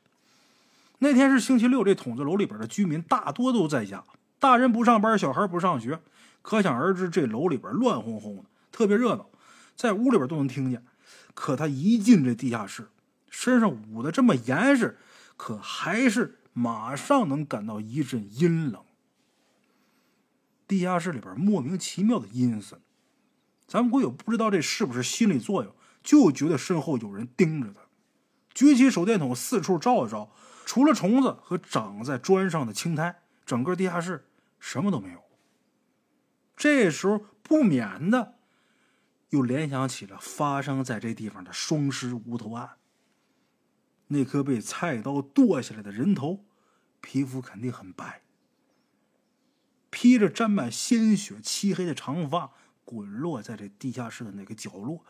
[1.00, 4.06] 那天是星期六，这筒子楼里边的居民大多都在家，
[4.40, 6.00] 大人不上班，小孩不上学，
[6.42, 9.30] 可想而知，这楼里边乱哄哄的，特别热闹，
[9.76, 10.82] 在屋里边都能听见。
[11.34, 12.88] 可他一进这地下室，
[13.30, 14.98] 身上捂得这么严实，
[15.36, 18.82] 可还是马上能感到一阵阴冷。
[20.72, 22.80] 地下室里边莫名其妙的阴森，
[23.68, 27.82] 咱们国友不知道这是不是心理作用，就觉得身后有人盯着他。
[28.54, 30.32] 举起手电筒四处照一照，
[30.66, 34.26] 除了虫子和长在砖上的青苔，整个地下室
[34.62, 35.22] 什么都没有。
[36.56, 38.36] 这时候不免的
[39.32, 42.78] 又联想起了发生在这地方的双尸无头案。
[44.08, 46.46] 那颗被菜刀剁下来的人头，
[47.02, 48.22] 皮肤肯定很白，
[50.02, 52.50] 披着沾满鲜血、漆黑的长发，
[52.84, 55.06] 滚落在这地下室的那个角落，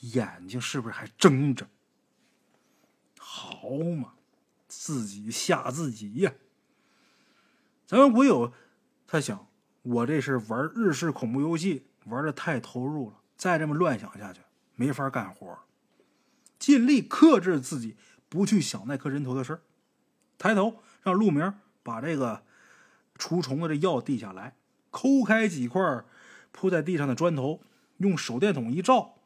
[0.00, 1.66] 眼睛是不是还睁着？
[3.18, 4.12] 好嘛，
[4.68, 6.34] 自己吓自己呀！
[7.86, 8.52] 咱们国友
[9.06, 9.48] 他想，
[9.80, 14.42] 我这是玩日式恐怖游戏，玩的太投入了，再这么乱想下去，
[14.74, 15.60] 没法干活。
[16.58, 17.96] 尽力克制自己，
[18.28, 19.62] 不去想那颗人头的事儿。
[20.36, 22.44] 抬头让陆明把这个
[23.20, 24.56] 除虫的这药递下来，
[24.90, 26.02] 抠开几块
[26.50, 27.60] 铺在地上的砖头，
[27.98, 29.16] 用手电筒一照，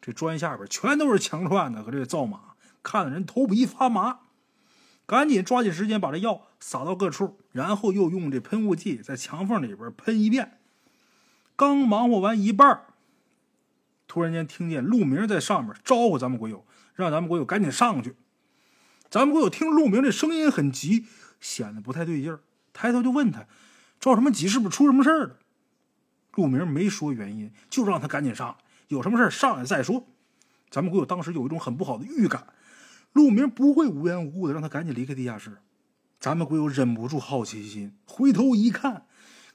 [0.00, 2.54] 这砖下边全都是墙串子和这个灶马。
[2.82, 4.20] 看的人头皮发麻，
[5.04, 10.58] 赶紧抓紧时间把这药撒到各处，然后又用这喷雾剂在墙缝里边喷一遍。
[11.56, 12.86] 刚忙活完一半，
[14.06, 18.16] 突然间听见陆明在上面招呼咱们国友，让咱们国友赶紧上去。
[19.10, 21.06] 咱们国友听陆明这声音很急，
[21.40, 22.40] 显得不太对劲儿，
[22.76, 23.46] 抬头就问他
[23.98, 24.46] ：“着什么急？
[24.46, 25.38] 是不是出什么事儿了？”
[26.36, 28.58] 陆明没说原因，就让他赶紧上，
[28.88, 30.06] 有什么事上来再说。
[30.68, 32.48] 咱们国友当时有一种很不好的预感。
[33.14, 35.56] 陆明不会无缘无故的让他赶紧离开地下室。
[36.20, 39.06] 咱们鬼友忍不住好奇心，回头一看，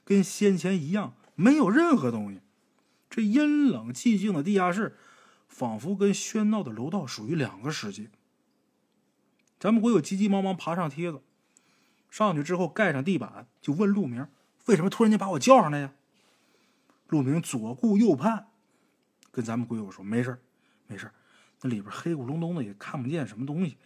[0.04, 2.40] 跟先前一样，没有任何东西。
[3.08, 4.96] 这阴冷寂静的地下室，
[5.46, 8.10] 仿佛跟喧闹的楼道属于两个世界。
[9.60, 11.22] 咱们鬼友急急忙忙爬上梯子，
[12.12, 14.28] 上去之后盖上地板，就问陆明
[14.68, 15.94] ：“为什么突然间把我叫上来呀？”
[17.08, 18.48] 陆明左顾右盼，
[19.30, 20.38] 跟咱们鬼友说：“没事
[20.86, 21.10] 没事
[21.62, 23.78] 那里边黑咕隆咚的，也看不见什么东西。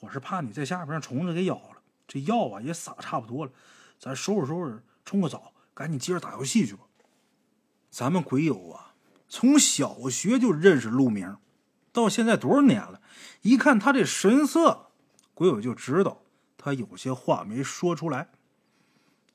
[0.00, 1.80] 我是怕你在下边让虫子给咬了。
[2.08, 3.52] 这药啊也撒差不多了，
[3.96, 6.80] 咱收拾收拾，冲个澡，赶紧接着打游戏去吧。”
[7.90, 8.94] 咱们鬼友啊，
[9.28, 11.36] 从小学就认识陆明，
[11.92, 13.00] 到现在多少年了？
[13.42, 14.88] 一看他这神色，
[15.32, 16.22] 鬼友就知道
[16.66, 18.26] 他有些话没说出来。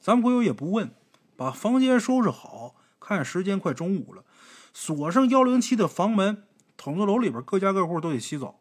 [0.02, 0.94] 咱们鬼友也不问，
[1.38, 2.76] 把房间收拾好。
[3.00, 4.26] 看时间快中午了，
[4.74, 6.44] 锁上幺零七的房门。
[6.76, 8.60] 筒子楼里边各家各户都得洗澡，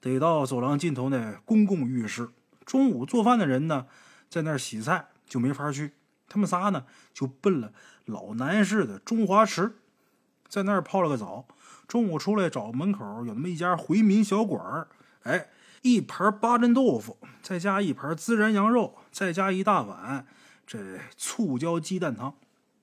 [0.00, 2.28] 得到走廊尽头那公共浴室。
[2.64, 3.88] 中午做饭的人呢，
[4.28, 5.94] 在那儿洗菜就没法去。
[6.28, 7.72] 他们仨呢，就奔了
[8.04, 9.74] 老南市的中华池，
[10.46, 11.48] 在那儿泡了个澡。
[11.88, 14.86] 中午出来找门口有那么一家回民小馆儿，
[15.24, 15.48] 哎，
[15.86, 20.26] 一盘八珍豆腐，再加一盘孜然羊肉，再加一大碗
[20.66, 22.34] 这醋椒鸡蛋汤。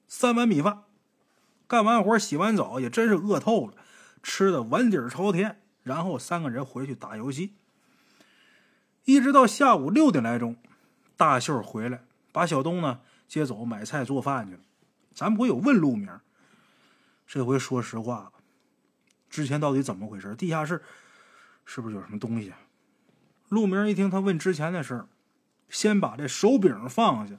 [0.08, 0.84] 三碗米饭，
[1.68, 3.74] 干完活洗完澡也真是饿透了，
[4.22, 5.60] 吃的碗底朝天。
[5.84, 7.56] 然后三个人回去打游戏，
[9.04, 10.56] 一直到下午六点来钟，
[11.18, 14.62] 大秀回来把小东呢接走买菜做饭去了。
[15.14, 16.10] 咱不会有问路名，
[17.28, 18.32] 这回说实话，
[19.30, 20.34] 之前到底怎么回事？
[20.36, 20.82] 地下室
[21.66, 22.54] 是不是有什么东西？
[23.54, 25.08] 陆明一听他问之前的事儿，
[25.70, 27.36] 先把这手柄放下，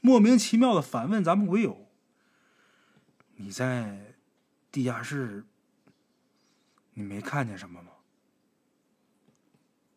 [0.00, 1.88] 莫名其妙的反问咱们鬼友。
[3.36, 4.16] 你在
[4.72, 5.44] 地下室，
[6.94, 7.92] 你没看见什么吗？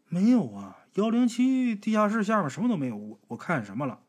[0.09, 2.95] 没有啊，幺零七地下室下面什么都没有。
[2.95, 3.99] 我我看见什么了？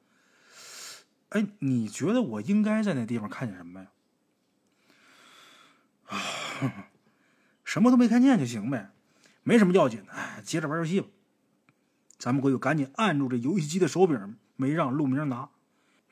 [1.31, 3.87] 哎，你觉得我应该在那地方看见什么呀？
[6.09, 6.91] 啊，
[7.65, 8.91] 什么都没看见就行呗，
[9.43, 10.13] 没什么要紧的。
[10.13, 11.09] 哎，接着玩游戏吧。
[12.19, 15.49] 咱们鬼友赶紧按住这游戏机的手柄，没让陆明拿。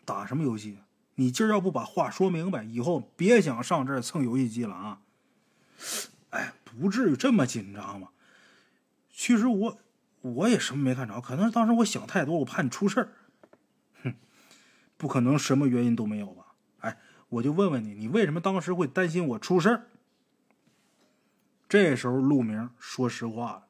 [0.04, 0.78] 打什么游戏？
[1.16, 5.00] 你今儿要不把话说明白，以后别想上这儿蹭游戏机了啊！
[6.30, 8.12] 哎，不至于这么紧张吧？
[9.10, 9.78] 其实我
[10.20, 13.12] 我也什么没看着，可能当时我想太多，我怕你出事儿。
[14.04, 14.14] 哼，
[14.96, 16.54] 不可能什么原因都没有吧？
[16.80, 16.98] 哎，
[17.30, 19.86] 我就问问你，你为什么当时会担心我出事儿？
[21.68, 23.66] 这时候陆明说实话了，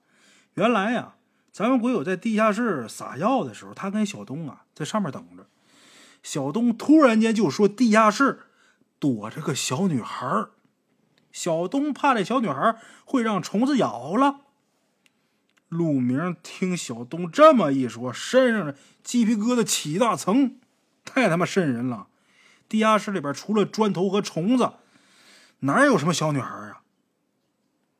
[0.55, 1.14] 原来呀，
[1.57, 5.47] 咱们鬼友在地下室撒药的时候，他跟小东啊在上面等着。
[6.23, 8.40] 小东突然间就说：“地下室
[8.99, 10.49] 躲着个小女孩
[11.33, 14.40] 小东怕这小女孩会让虫子咬了。
[15.71, 20.59] 陆明听小东这么一说，身上的鸡皮疙瘩起大层，
[21.07, 22.09] 太他妈瘆人了！
[22.69, 24.73] 地下室里边除了砖头和虫子，
[25.61, 26.83] 哪有什么小女孩啊？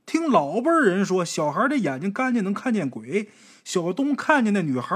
[0.07, 3.29] 听老辈人说，小孩的眼睛干净，能看见鬼。
[3.65, 4.95] 小东看见那女孩，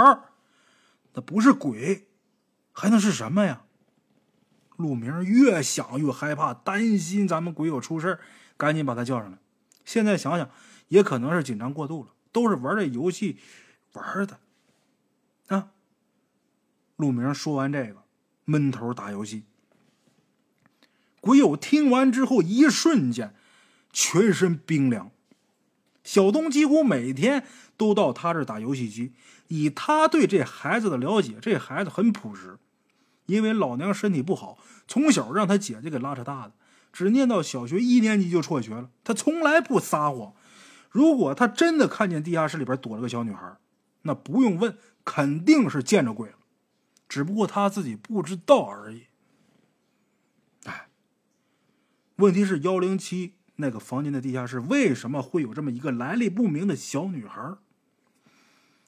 [1.15, 2.07] 那不是鬼。”
[2.73, 3.63] 还能是什么呀？
[4.77, 8.19] 陆明越想越害怕，担心咱们鬼友出事
[8.57, 9.37] 赶紧把他叫上来。
[9.85, 10.49] 现在想想，
[10.89, 13.39] 也可能是紧张过度了，都是玩这游戏
[13.93, 14.39] 玩的。
[15.49, 15.71] 啊！
[16.97, 18.05] 陆明说完这个，
[18.45, 19.43] 闷头打游戏。
[21.21, 23.35] 鬼友听完之后，一瞬间
[23.93, 25.11] 全身冰凉。
[26.03, 27.45] 小东几乎每天
[27.77, 29.13] 都到他这打游戏机，
[29.49, 32.59] 以他对这孩子的了解，这孩子很朴实。
[33.27, 36.55] 因为老娘身体不好，从小让他姐姐给拉扯大的，
[36.93, 38.91] 只念到小学一年级就辍学了。
[39.05, 40.35] 他从来不撒谎。
[40.91, 43.57] 如果他真的看见地下室里边躲着个小女孩，
[44.03, 46.39] 那不用问，肯定是见着鬼了，
[47.09, 49.05] 只不过他自己不知道而已。
[50.65, 50.89] 哎，
[52.17, 57.55] 问题是幺零七那个房间的地下室为什么会有这么一个来历不明的小女孩？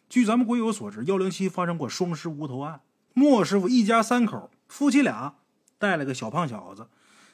[0.08, 2.80] 据咱们鬼友所知，幺零七发生过双尸无头案。
[3.14, 5.36] 莫师傅一家三口，夫妻俩
[5.78, 6.88] 带了个小胖小子。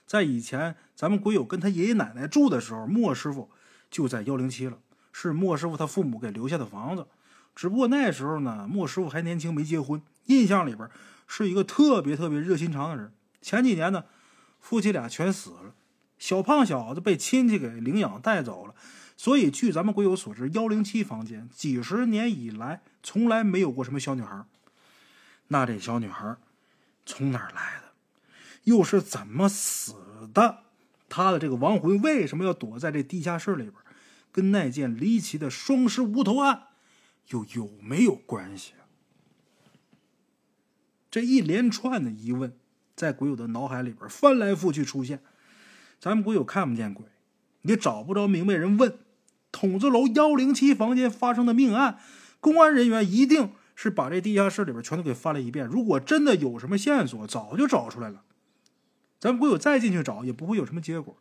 [0.07, 3.51] 在以前，咱们鬼友跟他爷爷奶奶住的时候，莫师傅
[3.91, 4.79] 就在幺零七了，
[5.13, 7.07] 是莫师傅他父母给留下的房子。
[7.55, 10.01] 只不过那时候呢，莫师傅还年轻，没结婚。
[10.27, 10.89] 印象里边
[11.27, 13.13] 是一个特别特别热心肠的人。
[13.43, 14.05] 前几年呢，
[14.61, 15.75] 夫妻俩全死了，
[16.19, 18.75] 小胖小子被亲戚给领养带走了。
[19.17, 24.45] 所以，据咱们鬼友所知，幺零七房间几十年以来从来没有过什么小女孩。
[25.49, 26.37] 那这小女孩
[27.05, 27.93] 从哪来的？
[28.65, 29.95] 又是怎么死
[30.33, 30.59] 的？
[31.09, 33.75] 她的这个亡魂为什么要躲在这地下室里边？
[34.31, 36.65] 跟那件离奇的双尸无头案
[37.29, 38.75] 又有没有关系？
[41.11, 42.57] 这一连串的疑问
[42.95, 45.23] 在鬼友的脑海里边翻来覆去出现。
[46.01, 47.07] 咱们鬼友看不见鬼，
[47.63, 48.99] 也找不着明白人问。
[49.51, 51.99] 筒子楼幺零七房间发生的命案，
[52.39, 55.67] 公安人员一定是把这地下室里边全都给翻了一遍。
[55.67, 58.23] 如果真的有什么线索，早就找出来了。
[59.19, 61.17] 咱们鬼友再进去找，也不会有什么结果。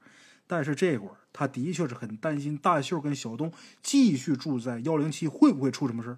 [0.46, 6.18] 但是这会儿，他的确是很担心大秀跟小东继续住在幺零七会不会出什么事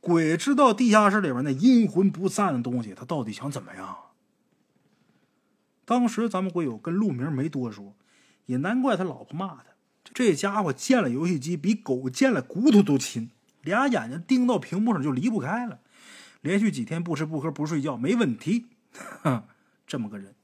[0.00, 3.96] 鬼知道地下室里边那阴魂不散的东西，他到底想怎么样？
[5.84, 7.94] 当时咱们鬼友跟陆明没多说，
[8.46, 9.64] 也难怪他老婆骂他。
[10.14, 13.30] 这家伙见了游戏机比狗见了骨头都亲，
[13.62, 15.78] 俩眼睛盯到屏幕上就离不开了。
[16.40, 18.66] 连续几天不吃不喝不睡觉没问题，
[19.22, 19.44] 哼，
[19.86, 20.34] 这么个人。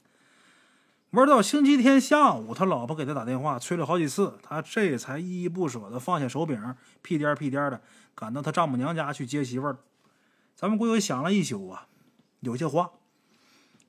[1.11, 7.83] 玩到星期天下午，他老婆给他打电话催了好几次，他这才依依不舍的放下手柄，屁颠屁颠的
[8.15, 9.79] 赶到他丈母娘家去接媳妇儿。
[10.55, 11.87] 咱们鬼友想了一宿啊，
[12.41, 12.91] 有些话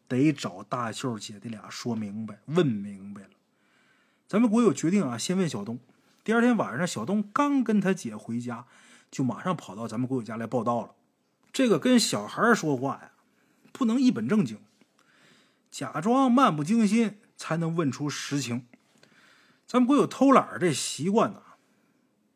[0.10, 3.30] 得找大秀姐弟俩说明白，问明白了。
[4.28, 5.80] 咱们国友决定啊，先问小东。
[6.24, 8.66] 第二天晚上，小东刚跟他姐回家，
[9.10, 10.96] 就马上跑到咱们国友家来报道了。
[11.54, 13.12] 这个跟小孩说话呀，
[13.72, 14.60] 不能一本正经，
[15.72, 18.66] 假装漫不经心，才能问出实情。
[19.66, 21.42] 咱们国友偷懒这习惯呢，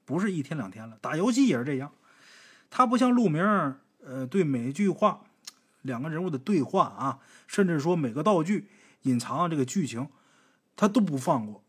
[0.05, 1.91] 不是一天两天了，打游戏也是这样。
[2.69, 3.43] 他不像陆明，
[4.03, 5.25] 呃，对每一句话、
[5.83, 8.67] 两个人物的对话啊，甚至说每个道具
[9.03, 10.09] 隐藏这个剧情，
[10.75, 11.63] 他都不放过。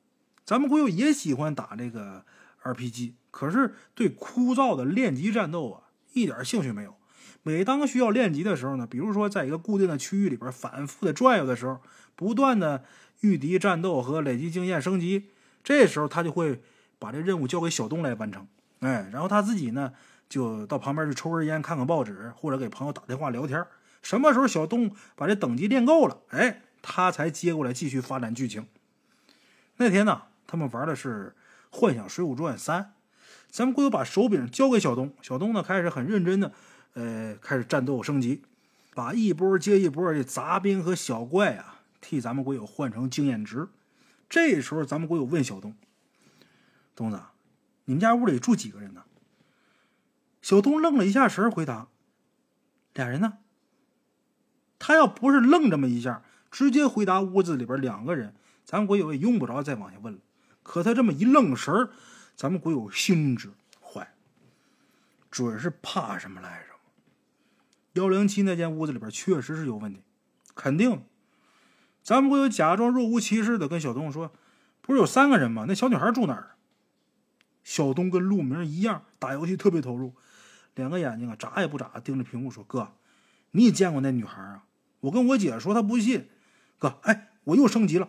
[0.45, 2.25] 咱们国友也喜欢打这个
[2.63, 6.95] RPG，可是对枯燥的练级战斗啊一点兴趣没有。
[7.43, 11.81] 每当需要练级的时候呢，比如说在一个固定的区域里边反复的转悠的时候，
[12.17, 12.85] 不断的
[13.21, 15.29] 御敌战斗和累积经验升级，
[15.63, 16.63] 这时候他就会
[16.99, 18.47] 把这任务交给小东来完成。
[18.81, 19.93] 哎，然后他自己呢
[20.29, 23.63] 就到旁边去抽根烟、看看报纸，或者给朋友打电话聊天。
[24.05, 28.69] 什么时候小东把这等级练够了，哎，他才接过来继续发展剧情。
[29.79, 30.23] 那天呢？
[30.47, 31.35] 他们玩的是
[31.77, 32.83] 《幻想水浒传三》，
[33.51, 36.53] 咱们鬼友把手柄交给小东，小东呢开始很认真的，
[36.93, 38.43] 呃，开始战斗升级，
[38.95, 43.69] 把一波接一波的杂兵和小怪啊，替咱们鬼友换成经验值。
[44.29, 45.75] 这时候，咱们鬼友问小东
[46.95, 47.21] ：“东子，
[47.87, 49.05] 你们家屋里住几个人呢？”
[50.43, 51.89] 小东愣了一下神，回答
[52.93, 53.39] ：“俩人呢。”
[54.87, 58.35] 他要不是愣这么一下，直接回答屋子里边两个人，
[58.67, 60.21] 咱们鬼友也用不着再往下问了。
[60.63, 61.89] 可他这么一愣神儿，
[62.37, 64.13] 咱们鬼友心知坏，
[65.31, 66.75] 准是怕什么来着？
[67.95, 70.03] 幺零七那间屋子里边确实是有问题，
[70.55, 71.03] 肯定。
[72.03, 74.35] 咱们鬼友假装若无其事的跟小东说
[74.83, 75.65] ：“不是有三个人吗？
[75.67, 76.57] 那小女孩住哪儿？”
[77.65, 80.15] 小东跟陆明一样，打游戏特别投入，
[80.75, 82.93] 两个眼睛啊眨也不眨盯着屏幕说：“哥，
[83.53, 84.65] 你也见过那女孩啊？
[85.05, 86.29] 我跟我姐说，她不信。
[86.79, 88.09] 哥，哎，我又升级了。”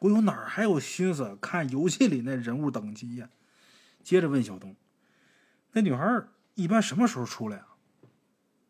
[0.00, 3.30] 我有哪儿还有心思看游戏里那人物等级呀？
[4.02, 4.76] 接着问小东
[5.72, 6.24] ：“那女孩
[6.54, 7.76] 一般什么时候出来啊？”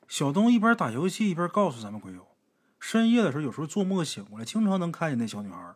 [0.06, 2.28] 小东一边打游戏一边告诉咱们鬼友
[2.78, 5.74] ：“深夜的时候，有时候做梦醒过来，经常能看见那小女孩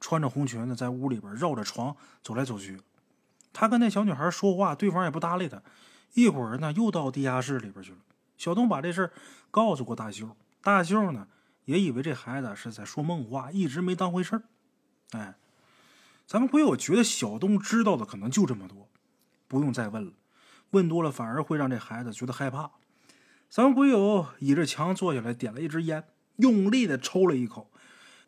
[0.00, 2.80] 穿着红裙子在屋里边绕着床走来走去。
[3.52, 5.62] 他跟那小女孩说话，对方也不搭理他。
[6.14, 7.98] 一会儿呢，又到地下室里边去了。
[8.36, 9.10] 小东把这事
[9.50, 11.28] 告诉过大秀，大秀呢
[11.64, 14.42] 也以为这孩子是在说梦话，一直没当回事儿。”
[15.12, 15.36] 哎，
[16.26, 18.88] 咱们鬼友觉得小东知道的可能就这么多，
[19.46, 20.12] 不用再问了。
[20.70, 22.70] 问多了反而会让这孩子觉得害怕。
[23.50, 26.04] 咱们鬼友倚着墙坐下来，点了一支烟，
[26.36, 27.70] 用力的抽了一口，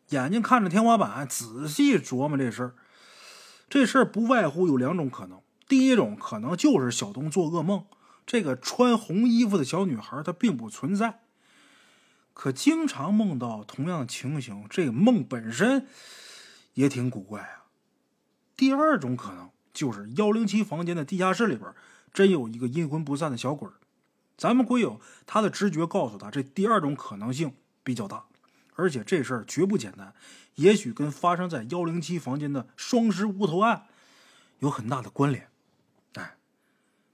[0.09, 2.75] 眼睛看着天花板，仔细琢磨这事儿。
[3.67, 7.83] 这事儿不外乎有两种可能：第一种可能就是小东做噩梦，
[8.25, 11.21] 这个穿红衣服的小女孩她并不存在，
[12.33, 15.87] 可经常梦到同样的情形，这个梦本身。
[16.75, 17.63] 也挺古怪啊。
[18.57, 21.73] 第二种可能就是幺零七房间的地下室里边
[22.13, 23.65] 真有一个阴魂不散的小鬼
[24.35, 28.25] 咱们鬼友他的直觉告诉他，这第二种可能性比较大，
[28.73, 30.13] 而且这事儿绝不简单，
[30.55, 33.85] 也许跟发生在幺零七房间的双尸无头案
[34.59, 35.47] 有很大的关联。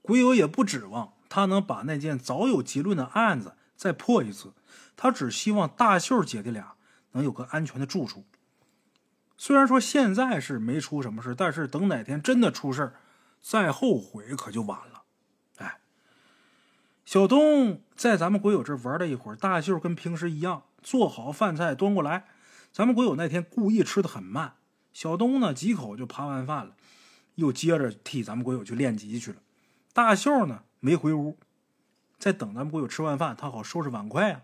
[0.02, 4.52] 鬼友也不指望他能把那件早有结论的案子再破一次，
[4.96, 6.74] 他只希望大秀姐弟俩
[7.12, 8.24] 能有个安全的住处。
[9.38, 12.92] 虽然说现在是没出什么事，但是等哪天真的出事
[13.40, 15.02] 再后悔可就晚了。
[15.56, 15.80] 哎，
[17.04, 22.26] 小东在咱们鬼友这玩了一会儿，大秀跟平时一样做好饭菜端过来。
[22.70, 24.54] 咱们鬼友那天故意吃的很慢，
[24.92, 26.74] 小东呢几口就扒完饭了，
[27.34, 29.38] 又接着替咱们鬼友去练级去了。
[29.92, 31.36] 大秀呢没回屋，
[32.18, 34.42] 在等咱们鬼友吃完饭，他好收拾碗筷啊。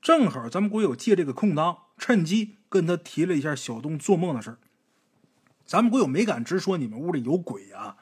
[0.00, 4.56] 正好咱们鬼友借这个空当，趁机跟他提了一下小东做梦的事。
[5.66, 7.98] 咱们鬼友没敢直说你们屋里有鬼啊，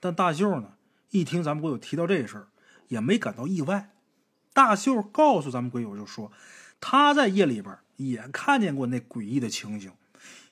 [0.00, 0.72] 但大秀呢
[1.10, 2.48] 一听咱们鬼友提到这事儿，
[2.88, 3.90] 也没感到意外。
[4.52, 6.32] 大秀告诉咱们鬼友就说，
[6.80, 9.92] 他在夜里边也看见过那诡异的情形，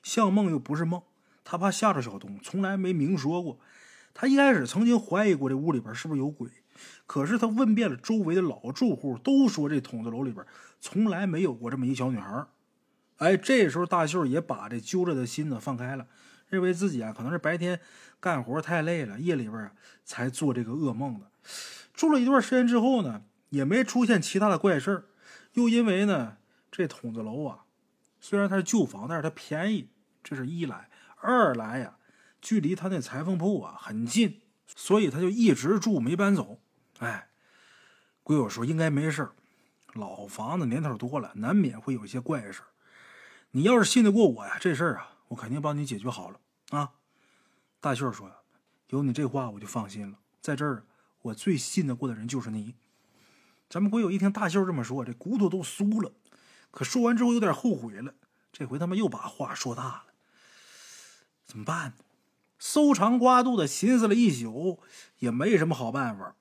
[0.01, 1.01] 像梦又不是梦，
[1.43, 3.59] 他怕吓着小东，从来没明说过。
[4.13, 6.49] 他一开始曾经怀疑过这屋里边是不是有鬼，
[7.05, 10.45] 可是他问遍了周围的老住户，都说这筒子楼里边
[10.79, 12.45] 从来没有过这么一小女孩。
[13.17, 16.07] 哎，这时候大秀也把这揪着的心呢放开了，
[16.47, 17.79] 认为自己啊可能是白天
[18.19, 19.71] 干活太累了，夜里边啊
[20.03, 21.31] 才做这个噩梦的。
[21.93, 23.23] 住了一段时间之后呢。
[23.49, 25.05] 也没出现其他的怪事儿，
[25.53, 26.37] 又因为呢，
[26.71, 27.65] 这筒子楼啊，
[28.19, 29.89] 虽然它是旧房，但是它便宜，
[30.23, 31.97] 这是一来；二来呀，
[32.41, 36.59] 距离他那裁缝铺啊很近，所以他就一直住没搬走。
[36.99, 37.29] 哎，
[38.23, 39.31] 鬼友说应该没事
[39.93, 42.61] 老房子年头多了，难免会有一些怪事
[43.51, 46.91] 你要是信得过我呀，这事儿啊，我肯定帮你解决好了啊。
[47.79, 48.31] 大秀说
[48.89, 50.19] ：“有你这话，我就放心了。
[50.41, 50.85] 在这儿，
[51.21, 52.75] 我最信得过的人就是你。”
[53.69, 56.11] 咱们鬼友一听大秀这么说，这骨头都酥了。
[56.71, 58.13] 可说完之后有点后悔了，
[58.51, 60.03] 这回他妈又把话说大了，
[61.45, 61.93] 怎么办呢？
[62.59, 64.79] 搜肠刮肚的寻思了一宿，
[65.17, 66.35] 也没什么好办法，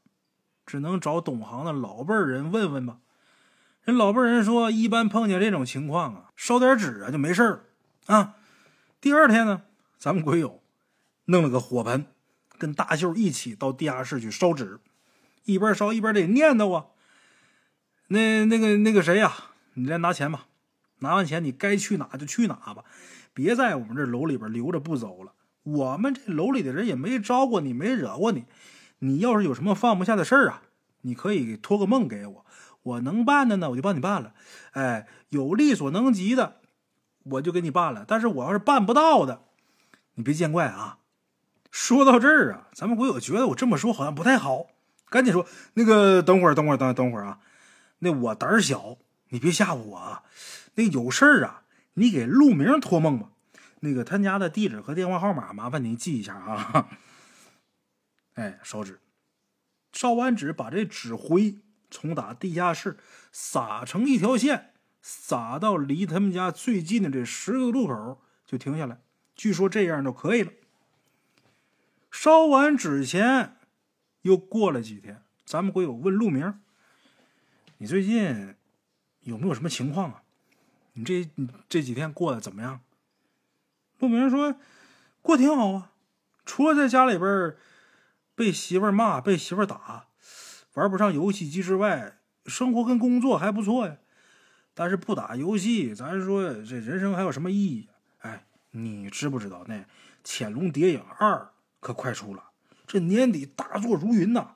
[0.67, 2.99] 只能找懂行的老辈人问问吧。
[3.85, 7.61] 人老辈人说，一般碰见这种情况啊，烧点纸啊就没事了
[8.07, 8.35] 啊。
[9.01, 9.63] 第二天呢，
[9.97, 10.61] 咱们鬼友
[11.27, 12.05] 弄了个火盆，
[12.59, 14.81] 跟大秀一起到地下室去烧纸，
[15.45, 16.87] 一边烧一边得念叨啊。
[18.09, 19.33] 那那个那个谁呀，
[19.75, 20.47] 你来拿钱吧。
[20.99, 22.85] 拿完钱，你该去哪就去哪吧，
[23.33, 25.33] 别在我们这楼里边留着不走了。
[25.73, 28.45] 我们这楼里的人也没招过你，没惹过你。
[29.01, 30.63] 你要是有什么放不下的事儿啊，
[31.03, 32.47] 你可以托个梦给我，
[32.83, 34.33] 我能办的呢，我就帮你办了。
[34.73, 36.57] 哎，有力所能及的，
[37.25, 38.05] 我就给你办了。
[38.07, 39.43] 但是我要是办不到的，
[40.15, 40.99] 你别见怪啊。
[41.71, 44.67] 说到这儿啊，咱们鬼友觉得我这么说好像不太好，
[45.11, 47.39] 赶紧说那个等会儿，等会儿，等等会儿啊。
[47.99, 48.97] 那我胆儿小，
[49.29, 50.23] 你别吓唬我啊！
[50.77, 51.63] 那有事儿啊，
[51.95, 53.31] 你给陆明托梦吧。
[53.81, 56.89] 那个他家的地址和电话号码，麻烦您记一下啊。
[58.35, 59.01] 哎，烧纸，
[59.93, 61.59] 烧完纸，把这纸灰
[61.91, 62.99] 从打地下室
[63.33, 69.01] 撒成一条线，撒到离他们家最近的这十个路口就停下来。
[69.35, 70.53] 据说这样就可以了。
[72.11, 73.57] 烧完纸钱，
[74.23, 76.61] 又过了几天，咱们鬼友问路明。
[77.79, 78.57] 你最近
[79.21, 80.23] 有没有什么情况啊？
[80.95, 81.29] 你这
[81.69, 82.81] 这几天过得怎么样？
[83.99, 84.57] 陆明说
[85.23, 85.93] 过挺好啊，
[86.45, 87.57] 除了在家里边
[88.35, 90.09] 被媳妇骂、被媳妇打、
[90.75, 93.99] 玩不上游戏机之外，生活跟工作还不错呀。
[94.75, 97.89] 但是不打游戏，咱说这人生还有什么意义？
[98.19, 99.75] 哎，你知不知道那
[100.23, 101.35] 《潜龙谍影二》
[101.81, 102.45] 可快出了？
[102.87, 104.55] 这年底大作如云呐！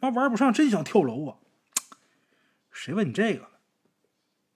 [0.00, 1.38] 妈玩不上，真想跳楼啊！
[2.70, 3.48] 谁问你这个了？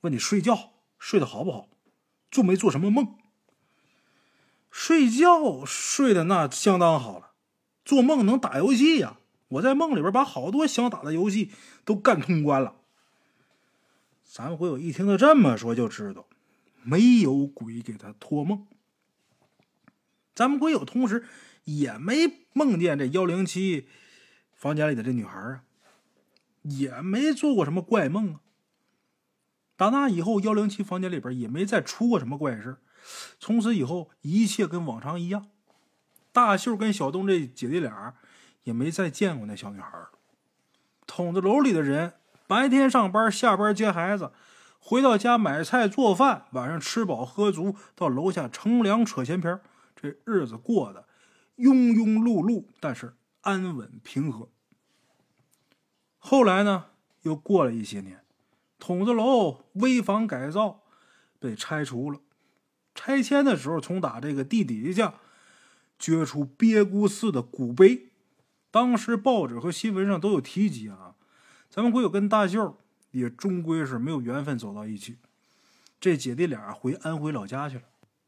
[0.03, 1.69] 问你睡觉睡得好不好？
[2.31, 3.17] 做没做什么梦？
[4.71, 7.33] 睡觉睡得那相当好了，
[7.85, 9.19] 做梦能打游戏呀！
[9.49, 11.51] 我在梦里边把好多想打的游戏
[11.85, 12.77] 都干通关了。
[14.23, 16.27] 咱们鬼友一听他这么说，就知道
[16.83, 18.67] 没有鬼给他托梦。
[20.35, 21.25] 咱们鬼友同时
[21.65, 23.89] 也没梦见这幺零七
[24.53, 25.65] 房间里的这女孩啊。
[26.63, 28.41] 也没做过什么怪梦啊。
[29.77, 32.77] 打那以后，幺零七房间里边也没再出过什么怪事
[33.39, 35.47] 从此以后，一切跟往常一样。
[36.33, 38.15] 大秀跟小东这姐弟俩
[38.65, 39.99] 也没再见过那小女孩
[41.07, 42.15] 筒子楼里的人
[42.47, 44.31] 白天上班，下班接孩子，
[44.79, 49.59] 回到家买菜做饭，晚上吃饱喝足，到楼下乘凉扯闲篇
[49.97, 51.07] 这日子过得
[51.57, 54.49] 庸庸碌碌，但是安稳平和。
[56.19, 56.87] 后来呢，
[57.23, 58.23] 又过了一些年，
[58.79, 60.83] 筒子楼危房改造，
[61.41, 62.21] 被拆除了。
[62.99, 65.15] 拆迁的时候，从打这个地底下
[66.01, 68.09] 掘出鳖姑寺的古碑，
[68.73, 71.15] 当时报纸和新闻上都有提及啊。
[71.71, 72.77] 咱们鬼友跟大舅
[73.13, 75.17] 也终归是没有缘分走到一起，
[76.01, 77.83] 这姐弟俩回安徽老家去了。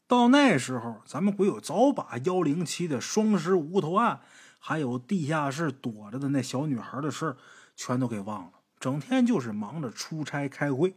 [0.06, 4.20] 到那时候，咱们鬼友早把幺零七的双尸无头案，
[4.60, 7.36] 还有地下室躲着的那小女孩的事
[7.74, 10.94] 全都给忘了，整天就是忙着出差开会。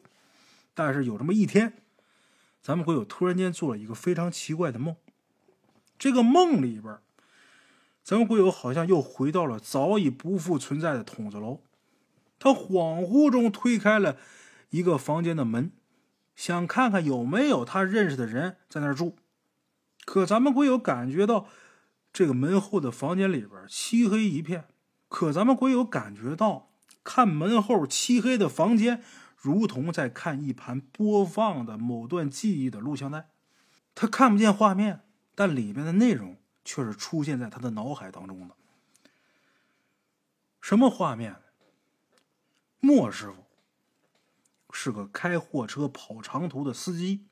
[0.76, 1.83] 但是有这么一天，
[2.64, 4.96] 咱们鬼友突然间做了一个非常奇怪的梦。
[6.00, 6.98] 这个梦里边
[8.04, 11.62] 咱们鬼友好像又回到了早已不复存在的筒子楼。
[12.40, 14.18] 他恍惚中推开了
[14.70, 15.72] 一个房间的门，
[16.36, 19.18] 想看看有没有他认识的人在那儿住。
[20.06, 21.48] 可咱们鬼友感觉到
[22.12, 24.66] 这个门后的房间里边漆黑一片。
[25.10, 26.72] 可咱们鬼友感觉到
[27.04, 29.04] 看门后漆黑的房间，
[29.44, 33.28] 如同在看一盘播放的某段记忆的录像带。
[33.94, 35.02] 他看不见画面，
[35.36, 38.56] 但里面的内容却是出现在他的脑海当中的。
[40.62, 41.36] 什么画面？
[42.80, 43.44] 莫师傅
[44.72, 47.26] 是个开货车跑长途的司机，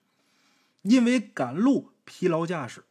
[0.81, 2.83] 因为赶路疲劳驾驶，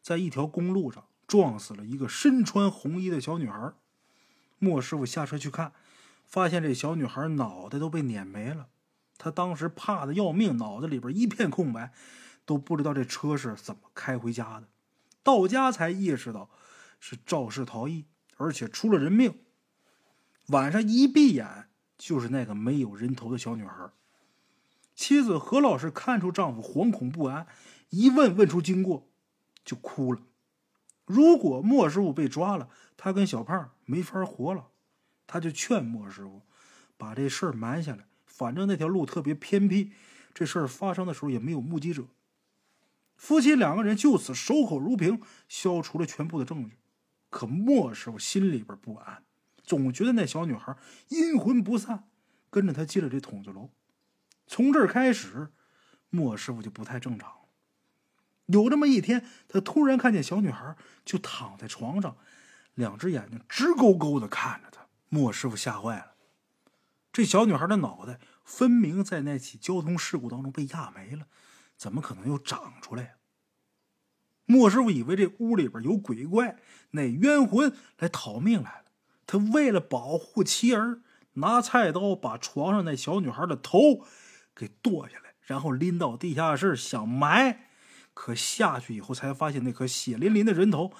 [0.00, 3.72] 在一条公路上撞死了一个身穿红衣的小女孩。
[4.60, 5.72] 莫师傅下车去看，
[6.30, 8.68] 发现这小女孩脑袋都被碾没了。
[9.18, 11.92] 他当时怕的要命，脑子里边一片空白，
[12.46, 14.68] 都不知道这车是怎么开回家的。
[15.22, 16.48] 到家才意识到
[16.98, 18.06] 是肇事逃逸，
[18.36, 19.34] 而且出了人命。
[20.46, 21.66] 晚上一闭眼。
[22.00, 23.90] 就是那个没有人头的小女孩。
[24.94, 27.46] 妻子何老师看出丈夫惶恐不安，
[27.90, 29.06] 一问问出经过，
[29.66, 30.22] 就哭了。
[31.04, 34.68] 如果莫师傅被抓了，他跟小胖没法活了。
[35.32, 36.42] 他就劝莫师傅
[36.96, 39.92] 把这事儿瞒下来，反正那条路特别偏僻，
[40.34, 42.08] 这事儿发生的时候也没有目击者。
[43.16, 46.78] 夫妻两个人就此守口如瓶，消除了全部的证据。
[47.30, 49.22] 可莫师傅心里边不安。
[49.62, 50.76] 总觉得那小女孩
[51.10, 52.08] 阴魂不散，
[52.50, 53.70] 跟着他进了这筒子楼。
[54.48, 55.52] 从这儿开始，
[56.08, 57.32] 莫师傅就不太正常。
[58.46, 60.74] 有这么一天，他突然看见小女孩
[61.04, 62.16] 就躺在床上，
[62.74, 64.79] 两只眼睛直勾勾的看着他。
[65.10, 66.14] 莫师傅吓坏了，
[67.12, 71.26] 这小女孩的脑袋分明在那起交通事故当中被压没了，
[71.76, 73.16] 怎么可能又长出来？
[74.46, 76.56] 莫师傅以为这屋里边有鬼怪，
[76.92, 78.84] 那冤魂来讨命来了。
[79.26, 81.02] 他为了保护妻儿，
[81.34, 84.06] 拿菜刀把床上那小女孩的头
[84.54, 87.66] 给剁下来，然后拎到地下室想埋。
[88.14, 90.92] 可下去以后才发现，那颗血淋淋的人头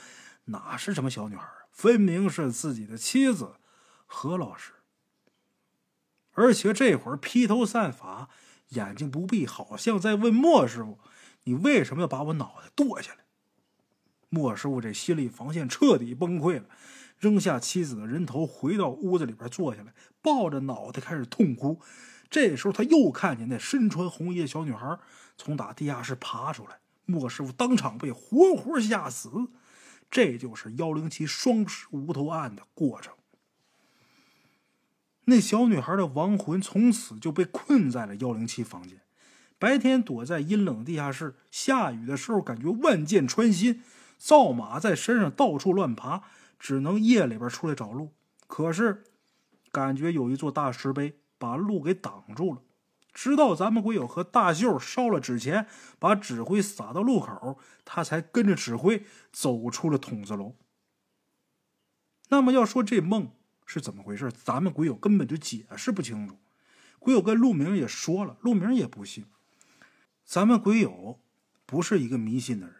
[0.46, 3.56] 哪是什么小女孩，分明是自己的妻子
[4.12, 4.72] 何老师。
[6.32, 8.28] 而且这会儿披头散发，
[8.70, 10.98] 眼睛不闭，好像在问莫师傅
[11.44, 13.18] ：“你为什么要把我脑袋剁下来？”
[14.28, 16.66] 莫师傅这心理防线彻底崩溃了。
[17.18, 19.92] 扔下妻子的人头，回到屋子里边坐下来，
[20.22, 21.80] 抱着脑袋开始痛哭。
[22.30, 24.98] 这时候他又看见那身穿红衣的小女孩
[25.36, 29.30] 从打地下室爬出来，莫师傅当场被活活吓死。
[30.10, 33.12] 这就是幺零七双尸无头案的过程。
[35.24, 39.00] 那小女孩的亡魂从此就被困在了幺零七房间，
[39.58, 43.82] 白天躲在阴冷地下室，下雨的时候感觉万箭穿心，
[44.18, 46.22] 扫马在身上到处乱爬。
[46.62, 48.12] 只能夜里边出来找路，
[48.46, 49.04] 可是
[49.72, 52.60] 感觉有一座大石碑把路给挡住了。
[53.14, 55.66] 直到咱们鬼友和大秀烧了纸钱，
[55.98, 60.54] 把纸灰撒到路口，他才跟着纸灰走出了筒子楼。
[62.28, 63.30] 那么要说这梦
[63.72, 66.36] 是怎么回事，咱们鬼友根本就解释不清楚。
[66.98, 69.26] 鬼友跟陆明也说了，陆明也不信。
[70.24, 71.20] 咱们鬼友
[71.66, 72.76] 不是一个迷信的人，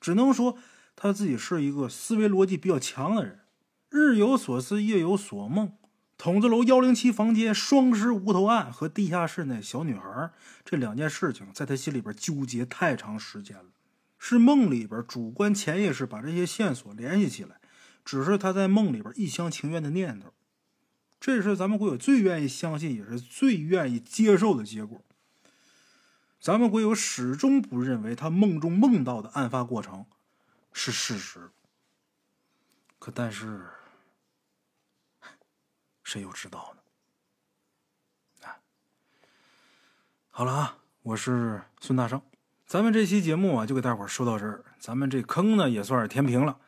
[0.00, 0.58] 只能说。
[0.94, 3.40] 他自己是一个思维逻辑比较强的人，
[3.88, 5.72] 日有所思，夜有所梦。
[6.18, 10.30] 筒子楼幺零七房间双尸无头案和地下室那小女孩
[10.64, 13.70] 这两件事情，在他心里边纠结太长时间了。
[14.18, 17.56] 是梦里边主观潜意识把这些线索联系起来，
[18.04, 20.32] 只是他在梦里边一厢情愿的念头。
[21.20, 25.04] 这是咱们鬼友最愿意相信，也是最愿意接受的结果。
[26.40, 30.06] 咱们鬼友始终不认为他梦中梦到的案发过程。
[30.72, 31.50] 是事实，
[32.98, 33.68] 可但是，
[36.02, 38.48] 谁又知道呢？
[38.48, 38.56] 啊，
[40.30, 42.22] 好了啊，我是孙大圣，
[42.66, 46.58] 咱们这期节目啊，就给大伙说到这儿，咱们这坑呢也算是填平了。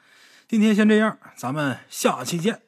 [0.46, 2.63] 今天先这样，咱们下期见。